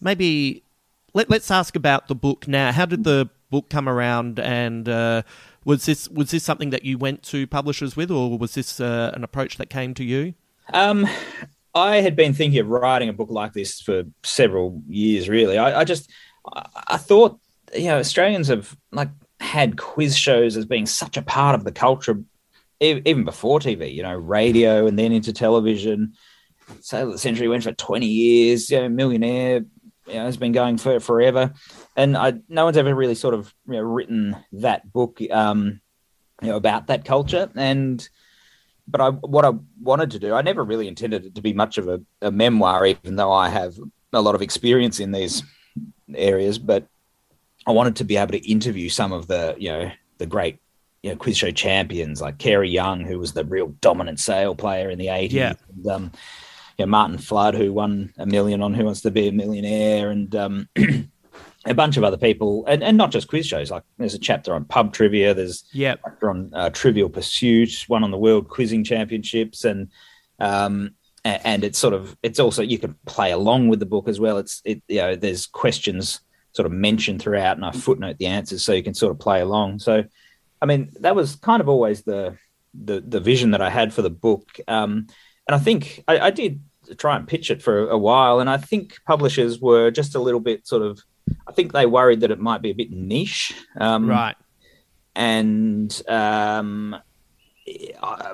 [0.00, 0.62] maybe
[1.14, 2.70] let, let's ask about the book now.
[2.70, 5.22] How did the book come around, and uh,
[5.70, 9.12] was this was this something that you went to publishers with, or was this uh,
[9.14, 10.34] an approach that came to you?
[10.72, 11.06] Um,
[11.74, 15.28] I had been thinking of writing a book like this for several years.
[15.28, 16.10] Really, I, I just
[16.88, 17.38] I, thought
[17.72, 21.72] you know Australians have like had quiz shows as being such a part of the
[21.72, 22.20] culture,
[22.80, 23.94] even before TV.
[23.94, 26.14] You know, radio and then into television.
[26.92, 28.70] Of the Century went for twenty years.
[28.70, 29.64] You know, Millionaire.
[30.08, 31.52] You know, has been going for forever,
[32.00, 35.80] and I, no one's ever really sort of you know, written that book, um,
[36.40, 37.50] you know, about that culture.
[37.54, 38.06] And
[38.88, 41.76] but I what I wanted to do, I never really intended it to be much
[41.76, 43.78] of a, a memoir, even though I have
[44.12, 45.42] a lot of experience in these
[46.14, 46.58] areas.
[46.58, 46.86] But
[47.66, 50.58] I wanted to be able to interview some of the, you know, the great,
[51.02, 54.88] you know, quiz show champions like Cary Young, who was the real dominant sale player
[54.88, 55.34] in the eighties.
[55.34, 55.52] Yeah.
[55.68, 56.12] And, um,
[56.78, 60.10] you know, Martin Flood, who won a million on Who Wants to Be a Millionaire,
[60.10, 60.68] and um,
[61.66, 63.70] a bunch of other people, and, and not just quiz shows.
[63.70, 65.34] Like there's a chapter on pub trivia.
[65.34, 69.90] There's Yeah, chapter on uh, Trivial Pursuit, one on the World Quizzing Championships, and
[70.38, 70.94] um,
[71.24, 74.38] and it's sort of it's also you can play along with the book as well.
[74.38, 76.20] It's it you know there's questions
[76.52, 79.40] sort of mentioned throughout, and I footnote the answers so you can sort of play
[79.40, 79.78] along.
[79.78, 80.04] So,
[80.60, 82.36] I mean, that was kind of always the
[82.74, 85.06] the the vision that I had for the book, um,
[85.46, 86.62] and I think I, I did
[86.96, 90.40] try and pitch it for a while, and I think publishers were just a little
[90.40, 91.00] bit sort of.
[91.46, 94.36] I think they worried that it might be a bit niche, um, right.
[95.14, 96.96] and um,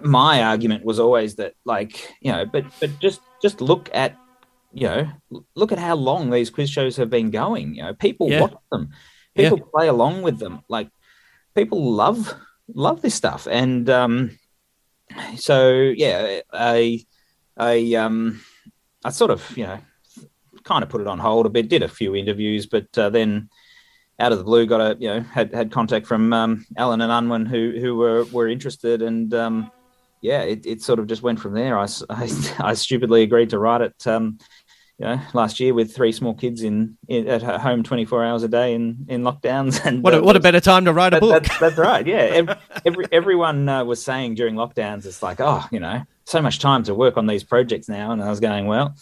[0.02, 4.16] my argument was always that, like, you know, but but just just look at,
[4.72, 5.08] you know,
[5.54, 7.74] look at how long these quiz shows have been going.
[7.74, 8.40] You know, people Yeah.
[8.42, 8.90] watch them,
[9.34, 9.64] people Yeah.
[9.74, 10.60] play along with them.
[10.68, 10.88] Like,
[11.54, 12.34] people love
[12.74, 14.38] love this stuff, and um,
[15.36, 17.04] so yeah, I
[17.56, 18.40] I um
[19.04, 19.78] I sort of you know
[20.66, 21.68] kind of put it on hold a bit.
[21.70, 23.48] Did a few interviews, but uh, then
[24.18, 27.12] out of the blue got a you know had had contact from um, Allen and
[27.12, 29.70] Unwin who who were were interested, and um,
[30.20, 31.78] yeah, it, it sort of just went from there.
[31.78, 31.86] I
[32.58, 34.06] I stupidly agreed to write it.
[34.06, 34.38] Um,
[34.98, 38.42] you know, last year with three small kids in, in at home, twenty four hours
[38.42, 41.12] a day in, in lockdowns, and What a, uh, what a better time to write
[41.12, 41.42] a that- book.
[41.44, 42.06] That's, that's right.
[42.06, 42.16] Yeah.
[42.32, 42.54] Every,
[42.86, 46.82] every, everyone uh, was saying during lockdowns, it's like, oh, you know, so much time
[46.84, 48.10] to work on these projects now.
[48.10, 48.96] And I was going, well,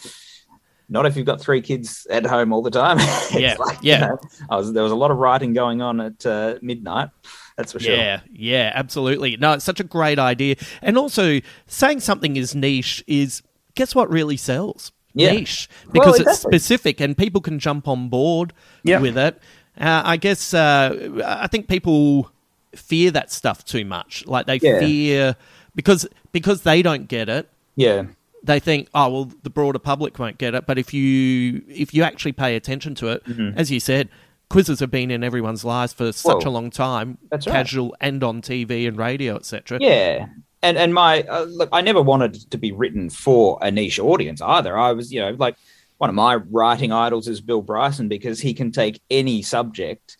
[0.88, 2.98] not if you've got three kids at home all the time.
[3.32, 4.00] Yeah, like, you yeah.
[4.00, 4.18] know,
[4.50, 7.10] I was, there was a lot of writing going on at uh, midnight.
[7.56, 7.94] That's for sure.
[7.94, 9.36] Yeah, yeah, absolutely.
[9.36, 10.56] No, it's such a great idea.
[10.82, 13.42] And also, saying something is niche is,
[13.74, 14.92] guess what really sells?
[15.14, 15.32] Yeah.
[15.32, 15.68] Niche.
[15.92, 16.58] Because it's exactly.
[16.58, 18.98] specific and people can jump on board Yeah.
[19.00, 19.40] with it.
[19.78, 22.30] Uh, I guess, uh, I think people
[22.74, 24.26] fear that stuff too much.
[24.26, 24.80] Like they Yeah.
[24.80, 25.36] fear,
[25.74, 28.04] because because they don't get it, Yeah.
[28.44, 30.66] They think, oh well, the broader public won't get it.
[30.66, 33.22] But if you if you actually pay attention to it,
[33.56, 34.08] as you said,
[34.50, 37.52] quizzes have been in everyone's lives for such Well, a long time, that's right.
[37.54, 39.78] casual and on TV and radio, etc.
[39.80, 40.26] Yeah.
[40.62, 44.40] And and my uh, look, I never wanted to be written for a niche audience
[44.40, 44.78] either.
[44.78, 45.56] I was, you know, like
[45.98, 50.16] one of my writing idols is Bill Bryson because he can take any subject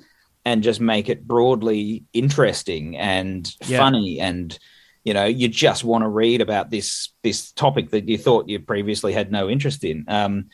[0.46, 3.78] and just make it broadly interesting and Yeah.
[3.78, 4.58] funny and
[5.04, 8.58] you know you just want to read about this this topic that you thought you
[8.58, 10.04] previously had no interest in.
[10.08, 10.46] Um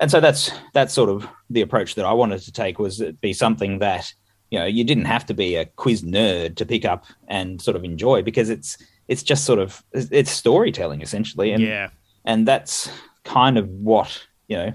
[0.00, 3.20] and so that's that's sort of the approach that I wanted to take was it
[3.20, 4.12] be something that
[4.50, 7.76] you know you didn't have to be a quiz nerd to pick up and sort
[7.76, 8.78] of enjoy because it's
[9.08, 11.52] it's just sort of it's storytelling essentially.
[11.52, 11.88] And Yeah,
[12.24, 12.90] and that's
[13.24, 14.72] kind of what you know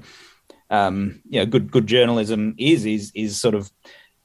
[0.69, 3.71] um you know good good journalism is is is sort of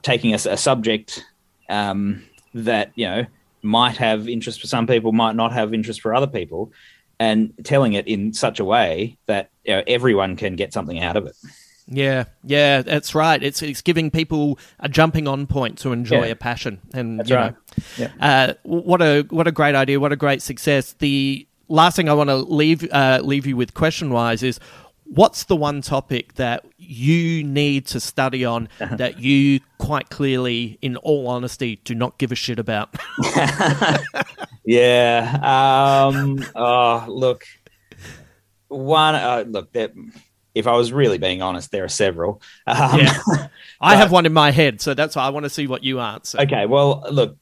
[0.03, 1.25] taking a subject
[1.69, 2.23] um
[2.55, 3.27] that you know
[3.69, 6.73] might have interest for some people might not have interest for other people
[7.21, 11.17] and telling it in such a way that you know, everyone can get something out
[11.17, 11.37] of it
[11.91, 12.83] yeah, yeah.
[12.83, 13.43] That's right.
[13.43, 16.33] It's it's giving people a jumping on point to enjoy Yeah.
[16.33, 17.55] a passion, and That's you right.
[17.55, 18.11] know, Yeah.
[18.21, 19.99] uh, what a what a great idea.
[19.99, 20.93] What a great success.
[20.99, 24.61] The last thing I want to leave uh, leave you with question wise is.
[25.11, 30.97] What's the one topic that you need to study on that you quite clearly, in
[30.99, 32.95] all honesty, do not give a shit about?
[34.69, 36.11] Yeah.
[36.13, 37.45] Um, oh, look.
[38.69, 39.15] One.
[39.15, 39.73] Uh, look.
[39.73, 39.95] that.
[40.55, 42.43] if I was really being honest, there are several.
[42.67, 43.49] Um, Yeah.
[43.81, 46.01] I have one in my head, so that's why I want to see what you
[46.01, 46.41] answer.
[46.41, 46.67] Okay.
[46.67, 47.39] Well, look.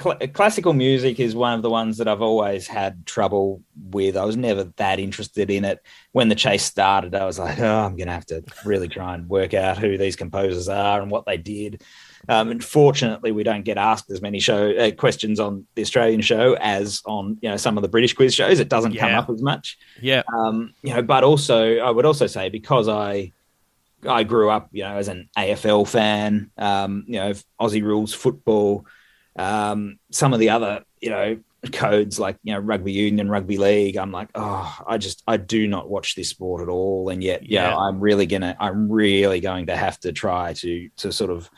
[0.00, 4.16] Cl- classical music is one of the ones that I've always had trouble with.
[4.16, 5.80] I was never that interested in it.
[6.12, 9.14] When the chase started, I was like, oh, I'm going to have to really try
[9.14, 11.82] and work out who these composers are and what they did.
[12.28, 16.20] Um, and fortunately, we don't get asked as many show uh, questions on the Australian
[16.20, 18.58] show as on you know some of the British quiz shows.
[18.58, 22.26] It doesn't come up as much Yeah, um, you know, but also I would also
[22.26, 23.32] say because I
[24.06, 28.86] I grew up, you know, as an AFL fan, um, you know, Aussie rules football,
[29.38, 31.38] um, some of the other, you know,
[31.72, 33.96] codes like you know rugby union, rugby league.
[33.96, 37.48] I'm like, oh, I just I do not watch this sport at all, and yet,
[37.48, 37.76] yeah, Yeah.
[37.76, 41.50] I'm really gonna, I'm really going to have to try to to sort of,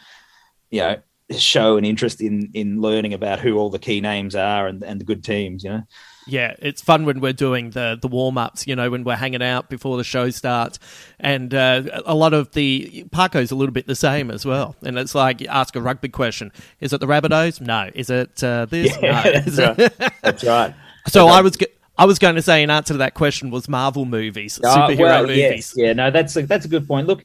[0.71, 0.97] you know.
[1.31, 4.99] Show an interest in in learning about who all the key names are and, and
[4.99, 5.83] the good teams, you know.
[6.29, 6.55] Yeah.
[6.59, 8.67] It's fun when we're doing the the warm ups.
[8.67, 10.79] You know, when we're hanging out before the show starts,
[11.19, 14.77] and uh, a lot of the Parko's a little bit the same as well.
[14.83, 17.61] And it's like you ask a rugby question: Is it the Rabbitohs?
[17.61, 17.91] No.
[17.95, 18.97] Is it uh, this?
[19.03, 19.43] Yeah, no.
[19.43, 20.13] that's right.
[20.23, 20.75] That's right.
[21.09, 21.57] so I was.
[22.01, 24.99] I was going to say an answer to that question was Marvel movies, Uh, superhero
[25.01, 25.37] well, movies.
[25.37, 27.09] Yes, yeah, no, that's a, that's a good point.
[27.09, 27.25] Look,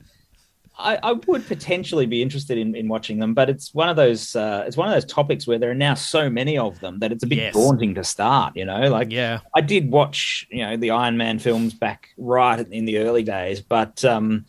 [0.77, 4.35] I, I would potentially be interested in, in watching them, but it's one of those
[4.35, 7.11] uh, it's one of those topics where there are now so many of them that
[7.11, 7.53] it's a bit Yes.
[7.53, 8.55] daunting to start.
[8.55, 12.59] You know, like Yeah, I did watch you know the Iron Man films back right
[12.71, 14.45] in the early days, but um,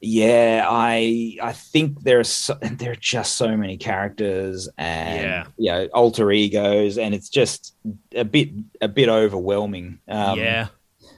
[0.00, 5.46] yeah, I I think there's so, there are just so many characters and Yeah.
[5.56, 7.76] you know alter egos, and it's just
[8.14, 8.50] a bit
[8.80, 10.00] a bit overwhelming.
[10.08, 10.66] Um, yeah.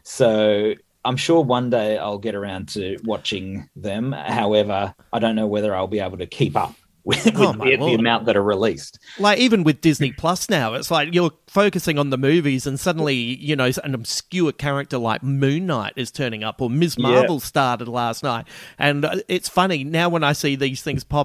[0.02, 0.74] so
[1.06, 4.12] I'm sure one day I'll get around to watching them.
[4.12, 7.76] However, I don't know whether I'll be able to keep up with, with Oh, the,
[7.76, 8.98] the amount that are released.
[9.18, 13.14] like even with Disney Plus now, it's like you're focusing on the movies, and suddenly
[13.14, 16.98] you know an obscure character like Moon Knight is turning up, or Ms.
[16.98, 17.40] Marvel yeah.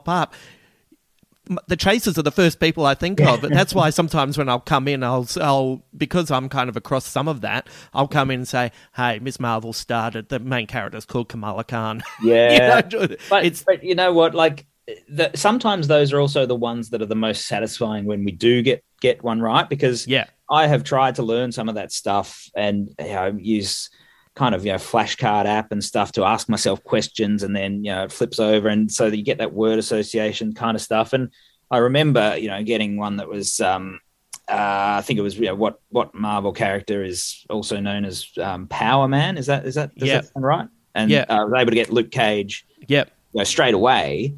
[0.05, 0.27] Uh, m-
[1.67, 3.43] the chasers are the first people I think of.
[3.43, 7.05] And that's why sometimes when I'll come in, I'll, I'll because I'm kind of across
[7.05, 10.29] some of that, I'll come in and say, "Hey, Miss Marvel started.
[10.29, 14.13] The main character is called Kamala Khan." Yeah, you know, but, it's but you know
[14.13, 14.35] what?
[14.35, 14.65] Like,
[15.07, 18.61] the, sometimes those are also the ones that are the most satisfying when we do
[18.61, 19.67] get get one right.
[19.67, 23.89] Because yeah, I have tried to learn some of that stuff and you know use
[24.35, 27.91] kind of you know flashcard app and stuff to ask myself questions, and then you
[27.91, 31.13] know it flips over, and so that you get that word association kind of stuff.
[31.13, 31.29] And
[31.69, 33.59] I remember you know getting one that was.
[33.59, 33.99] Um,
[34.49, 38.27] uh, I think it was you know, what what Marvel character is also known as
[38.41, 39.37] um, Power Man.
[39.37, 40.15] Is that is that does Yeah.
[40.15, 40.67] that sound right?
[40.93, 41.25] And Yeah.
[41.29, 44.35] uh, I was able to get Luke Cage yep, you know, straight away,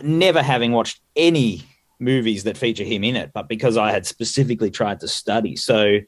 [0.00, 1.62] never having watched any
[1.98, 5.56] movies that feature him in it, but because I had specifically tried to study.
[5.56, 5.98] So,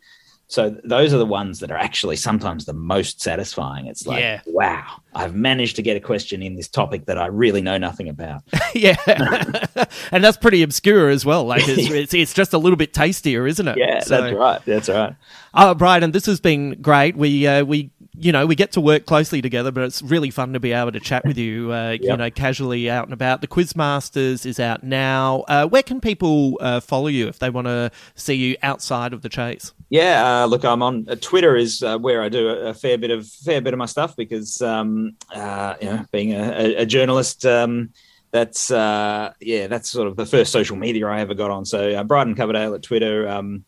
[0.49, 3.87] so those are the ones that are actually sometimes the most satisfying.
[3.87, 4.41] It's like, Yeah.
[4.47, 8.09] wow, I've managed to get a question in this topic that I really know nothing
[8.09, 8.43] about.
[8.75, 8.97] yeah,
[10.13, 11.45] and that's pretty obscure as well.
[11.45, 13.77] Like it's, it's it's just a little bit tastier, isn't it?
[13.79, 14.61] Yeah, So- that's right.
[14.65, 15.15] That's right.
[15.55, 17.17] Oh, Brian, this has been great.
[17.17, 20.53] We uh, we you know we get to work closely together, but it's really fun
[20.53, 21.73] to be able to chat with you.
[21.73, 23.41] Uh, You know, casually out and about.
[23.41, 25.45] The Quizmasters is out now.
[25.49, 29.23] Uh, where can people uh, follow you if they want to see you outside of
[29.23, 29.73] the chase?
[29.89, 32.99] Yeah, uh, look, I'm on uh, Twitter is uh, where I do a, a fair
[32.99, 36.87] bit of fair bit of my stuff because um, uh, you know, being a, a,
[36.87, 37.91] journalist, um,
[38.33, 41.65] that's uh, yeah, that's sort of the first social media I ever got on.
[41.65, 43.29] So uh, Brydon Coverdale at Twitter.
[43.29, 43.65] Um,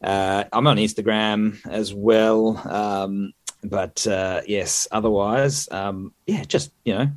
[0.00, 2.56] I'm on Instagram as well.
[2.66, 3.32] Um,
[3.62, 4.06] but
[4.46, 7.08] yes, otherwise, um, yeah, just you know,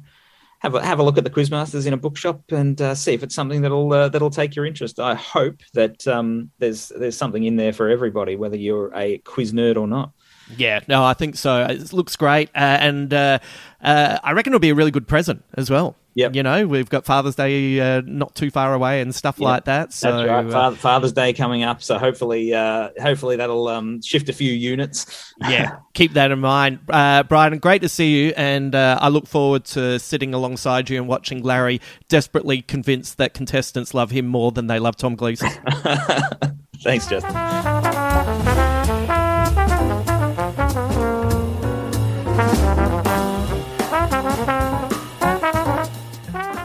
[0.61, 3.23] have a have a look at the Quizmasters in a bookshop and uh, see if
[3.23, 4.99] it's something that'll uh, that'll take your interest.
[4.99, 9.53] I hope that um, there's there's something in there for everybody, whether you're a quiz
[9.53, 10.11] nerd or not.
[10.57, 11.63] Yeah, no, I think so.
[11.65, 13.39] It looks great, uh, and uh,
[13.81, 15.95] uh, I reckon it'll be a really good present as well.
[16.13, 16.35] Yep.
[16.35, 19.45] You know, we've got Father's Day uh, not too far away and stuff Yep.
[19.45, 19.93] like that.
[19.93, 20.45] So That's right.
[20.53, 24.51] uh, Fa- Father's Day coming up, so hopefully, uh, hopefully that'll um, shift a few
[24.51, 25.33] units.
[25.49, 26.79] yeah, keep that in mind.
[26.89, 30.97] Uh, Brian, great to see you, and uh, I look forward to sitting alongside you
[30.97, 31.79] and watching Larry
[32.09, 35.49] desperately convinced that contestants love him more than they love Tom Gleeson.
[36.83, 37.31] Thanks, Justin.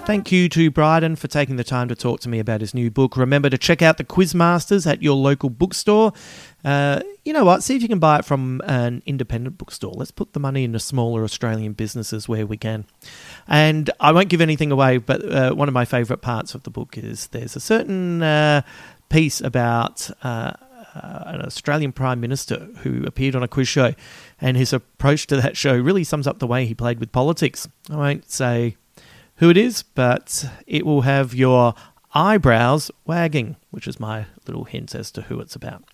[0.06, 2.92] Thank you to Brydon for taking the time to talk to me about his new
[2.92, 3.16] book.
[3.16, 6.12] Remember to check out the Quizmasters at your local bookstore.
[6.64, 7.64] Uh, you know what?
[7.64, 9.92] See if you can buy it from an independent bookstore.
[9.96, 12.84] Let's put the money into smaller Australian businesses where we can.
[13.48, 16.70] And I won't give anything away, but uh, one of my favourite parts of the
[16.70, 18.62] book is there's a certain uh,
[19.08, 20.08] piece about.
[20.22, 20.52] Uh,
[20.94, 23.92] uh, an Australian Prime Minister who appeared on a quiz show,
[24.40, 27.68] and his approach to that show really sums up the way he played with politics.
[27.90, 28.76] I won't say
[29.36, 31.74] who it is, but it will have your
[32.14, 35.84] eyebrows wagging, which is my little hint as to who it's about.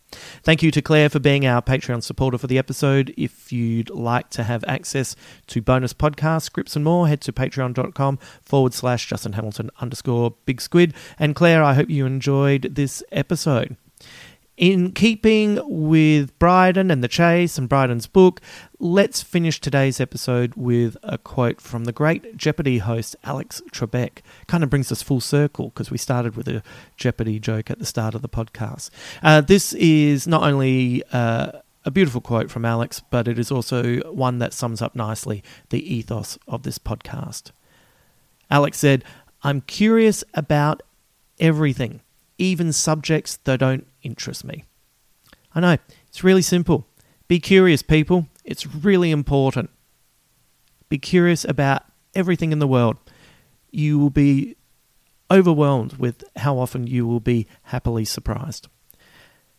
[0.44, 3.12] Thank you to Claire for being our Patreon supporter for the episode.
[3.16, 5.16] If you'd like to have access
[5.48, 10.60] to bonus podcasts, scripts, and more, head to patreon.com forward slash Justin Hamilton underscore Big
[10.60, 10.94] Squid.
[11.18, 13.76] And Claire, I hope you enjoyed this episode.
[14.58, 18.38] In keeping with Brydon and the chase and Brydon's book,
[18.78, 24.18] let's finish today's episode with a quote from the great Jeopardy host Alex Trebek.
[24.48, 26.62] Kind of brings us full circle because we started with a
[26.98, 28.90] Jeopardy joke at the start of the podcast.
[29.22, 31.52] Uh, this is not only uh,
[31.86, 35.94] a beautiful quote from Alex, but it is also one that sums up nicely the
[35.94, 37.52] ethos of this podcast.
[38.50, 39.02] Alex said,
[39.42, 40.82] I'm curious about
[41.40, 42.02] everything,
[42.36, 44.64] even subjects that don't interest me.
[45.54, 45.76] I know,
[46.08, 46.86] it's really simple.
[47.28, 48.26] Be curious, people.
[48.44, 49.70] It's really important.
[50.88, 51.82] Be curious about
[52.14, 52.96] everything in the world.
[53.70, 54.56] You will be
[55.30, 58.68] overwhelmed with how often you will be happily surprised.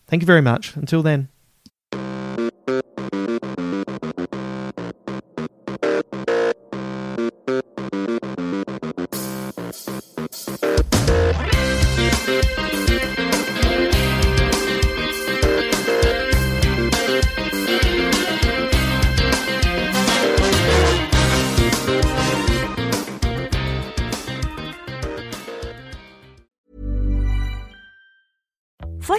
[0.08, 0.76] Thank you very much.
[0.76, 1.30] Until then.